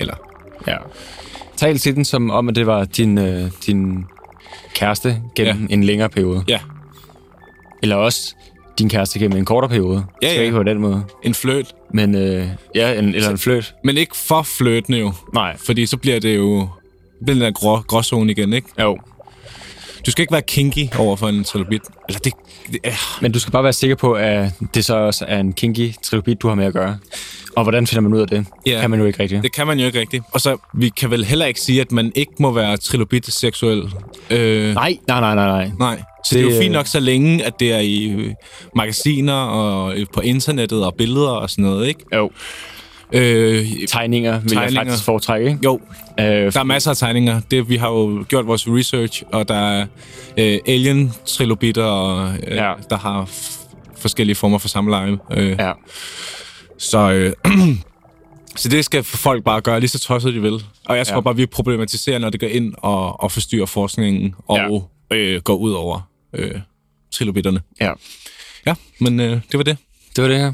Eller, 0.00 0.14
Ja. 0.66 0.76
Tal 1.56 1.78
til 1.78 1.96
den 1.96 2.04
som 2.04 2.30
om, 2.30 2.48
at 2.48 2.54
det 2.54 2.66
var 2.66 2.84
din, 2.84 3.18
øh, 3.18 3.50
din 3.66 4.04
kæreste 4.74 5.22
gennem 5.36 5.66
ja. 5.68 5.74
en 5.74 5.84
længere 5.84 6.08
periode. 6.08 6.44
ja, 6.48 6.60
Eller 7.82 7.96
også 7.96 8.34
din 8.78 8.88
kæreste 8.88 9.18
gennem 9.18 9.38
en 9.38 9.44
kortere 9.44 9.68
periode. 9.68 10.04
Ja, 10.22 10.34
ja. 10.34 10.40
ikke 10.40 10.56
på 10.56 10.62
den 10.62 10.78
måde. 10.78 11.04
en 11.22 11.34
fløt. 11.34 11.74
Men 11.94 12.14
øh, 12.14 12.46
ja, 12.74 12.98
en, 12.98 13.14
eller 13.14 13.30
en 13.30 13.38
fløt. 13.38 13.74
Men 13.84 13.96
ikke 13.96 14.16
for 14.16 14.42
fløtende 14.42 14.98
jo. 14.98 15.12
Nej. 15.34 15.56
Fordi 15.66 15.86
så 15.86 15.96
bliver 15.96 16.20
det 16.20 16.36
jo... 16.36 16.68
Bliver 17.24 17.34
den 17.34 17.42
der 17.44 17.50
grå, 17.50 17.80
gråzone 17.80 18.32
igen, 18.32 18.52
ikke? 18.52 18.68
Jo. 18.82 18.98
Du 20.06 20.10
skal 20.10 20.22
ikke 20.22 20.32
være 20.32 20.42
kinky 20.42 20.88
over 20.98 21.16
for 21.16 21.28
en 21.28 21.44
trilobit. 21.44 21.82
Eller 22.08 22.18
det... 22.18 22.32
det 22.72 22.78
øh. 22.86 22.92
Men 23.22 23.32
du 23.32 23.38
skal 23.38 23.52
bare 23.52 23.64
være 23.64 23.72
sikker 23.72 23.96
på, 23.96 24.12
at 24.12 24.50
det 24.74 24.84
så 24.84 24.96
også 24.96 25.24
er 25.28 25.38
en 25.40 25.52
kinky 25.52 25.92
trilobit, 26.02 26.42
du 26.42 26.48
har 26.48 26.54
med 26.54 26.64
at 26.64 26.72
gøre. 26.72 26.98
Og 27.56 27.62
hvordan 27.62 27.86
finder 27.86 28.00
man 28.00 28.14
ud 28.14 28.20
af 28.20 28.26
det? 28.26 28.46
Ja. 28.66 28.80
Kan 28.80 28.90
man 28.90 28.98
jo 29.00 29.06
ikke 29.06 29.22
rigtigt. 29.22 29.42
Det 29.42 29.52
kan 29.52 29.66
man 29.66 29.78
jo 29.78 29.86
ikke 29.86 30.00
rigtigt. 30.00 30.24
Og 30.32 30.40
så, 30.40 30.56
vi 30.74 30.88
kan 30.88 31.10
vel 31.10 31.24
heller 31.24 31.46
ikke 31.46 31.60
sige, 31.60 31.80
at 31.80 31.92
man 31.92 32.12
ikke 32.14 32.32
må 32.38 32.52
være 32.52 32.76
trilobit-seksuel. 32.76 33.94
Øh, 34.30 34.74
Nej, 34.74 34.98
nej, 35.08 35.20
nej, 35.20 35.34
nej, 35.34 35.46
nej. 35.46 35.70
Nej. 35.78 36.02
Så 36.28 36.34
det, 36.34 36.44
det 36.44 36.50
er 36.50 36.54
jo 36.54 36.60
fint 36.62 36.70
øh, 36.70 36.76
nok, 36.76 36.86
så 36.86 37.00
længe, 37.00 37.44
at 37.44 37.60
det 37.60 37.72
er 37.72 37.78
i 37.78 38.04
øh, 38.04 38.32
magasiner 38.76 39.32
og 39.34 39.98
øh, 39.98 40.06
på 40.14 40.20
internettet 40.20 40.84
og 40.84 40.94
billeder 40.98 41.28
og 41.30 41.50
sådan 41.50 41.64
noget, 41.64 41.88
ikke? 41.88 42.00
Jo. 42.14 42.30
Øh, 43.12 43.66
Tegninger 43.88 44.40
vil 44.40 44.50
Tegninger. 44.50 44.80
jeg 44.80 44.86
faktisk 44.86 45.04
foretrække, 45.04 45.48
ikke? 45.48 45.60
jo, 45.64 45.80
Øh, 46.20 46.52
der 46.52 46.60
er 46.60 46.64
masser 46.64 46.90
af 46.90 46.96
tegninger. 46.96 47.40
Det, 47.50 47.68
vi 47.68 47.76
har 47.76 47.88
jo 47.88 48.24
gjort 48.28 48.46
vores 48.46 48.68
research, 48.68 49.22
og 49.32 49.48
der 49.48 49.54
er 49.54 49.86
øh, 50.38 50.58
alien-trilobitter, 50.66 51.82
og, 51.84 52.34
øh, 52.46 52.56
Ja. 52.56 52.72
der 52.90 52.96
har 52.96 53.24
f- 53.24 53.66
forskellige 53.98 54.36
former 54.36 54.58
for 54.58 54.68
samleje. 54.68 55.18
Øh, 55.32 55.56
ja. 55.58 55.72
Så, 56.78 57.10
øh, 57.12 57.32
så 58.56 58.68
det 58.68 58.84
skal 58.84 59.02
folk 59.04 59.44
bare 59.44 59.60
gøre 59.60 59.80
lige 59.80 59.88
så 59.90 59.98
tosset 60.00 60.34
de 60.34 60.42
vil. 60.42 60.64
Og 60.88 60.96
jeg 60.96 61.06
tror 61.06 61.14
Ja. 61.16 61.20
bare, 61.20 61.36
vi 61.36 61.46
problematiserer, 61.46 62.18
når 62.18 62.30
det 62.30 62.40
går 62.40 62.46
ind 62.46 62.74
og, 62.78 63.20
og 63.22 63.32
forstyrrer 63.32 63.66
forskningen 63.66 64.34
og 64.48 64.90
øh, 65.12 65.40
går 65.42 65.54
ud 65.56 65.72
over 65.72 66.00
øh, 66.32 66.60
trilobitterne. 67.12 67.62
ja. 67.80 67.92
Ja, 68.66 68.74
men 69.00 69.20
øh, 69.20 69.40
det 69.50 69.58
var 69.58 69.62
det. 69.62 69.78
Det 70.16 70.22
var 70.22 70.28
det 70.28 70.38
her. 70.38 70.52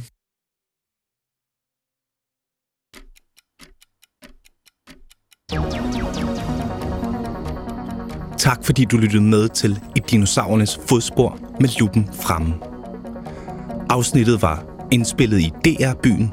Tak 8.38 8.64
fordi 8.64 8.84
du 8.84 8.96
lyttede 8.96 9.22
med 9.22 9.48
til 9.48 9.80
I 9.96 10.00
dinosaurernes 10.10 10.80
fodspor 10.88 11.38
med 11.60 11.68
lupen 11.80 12.08
fremme. 12.22 12.54
Afsnittet 13.90 14.42
var 14.42 14.86
indspillet 14.92 15.40
i 15.40 15.50
DR-byen. 15.64 16.32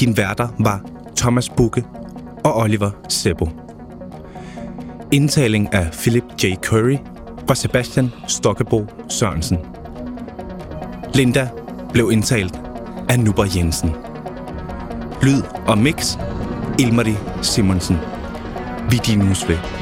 Din 0.00 0.16
værter 0.16 0.48
var 0.58 0.90
Thomas 1.16 1.48
Bukke 1.48 1.84
og 2.44 2.56
Oliver 2.56 2.90
Sebo. 3.08 3.48
Indtaling 5.12 5.74
af 5.74 5.92
Philip 5.92 6.24
J. 6.44 6.54
Curry 6.54 6.96
var 7.48 7.54
Sebastian 7.54 8.12
Stokkebo 8.28 8.86
Sørensen. 9.08 9.58
Linda 11.14 11.48
blev 11.92 12.10
indtalt 12.12 12.60
af 13.08 13.20
Nuber 13.20 13.46
Jensen. 13.56 13.90
Lyd 15.22 15.42
og 15.66 15.78
mix 15.78 16.16
Ilmari 16.78 17.14
Simonsen. 17.42 17.96
Vi 18.90 18.96
dinos 19.06 19.48
ved. 19.48 19.81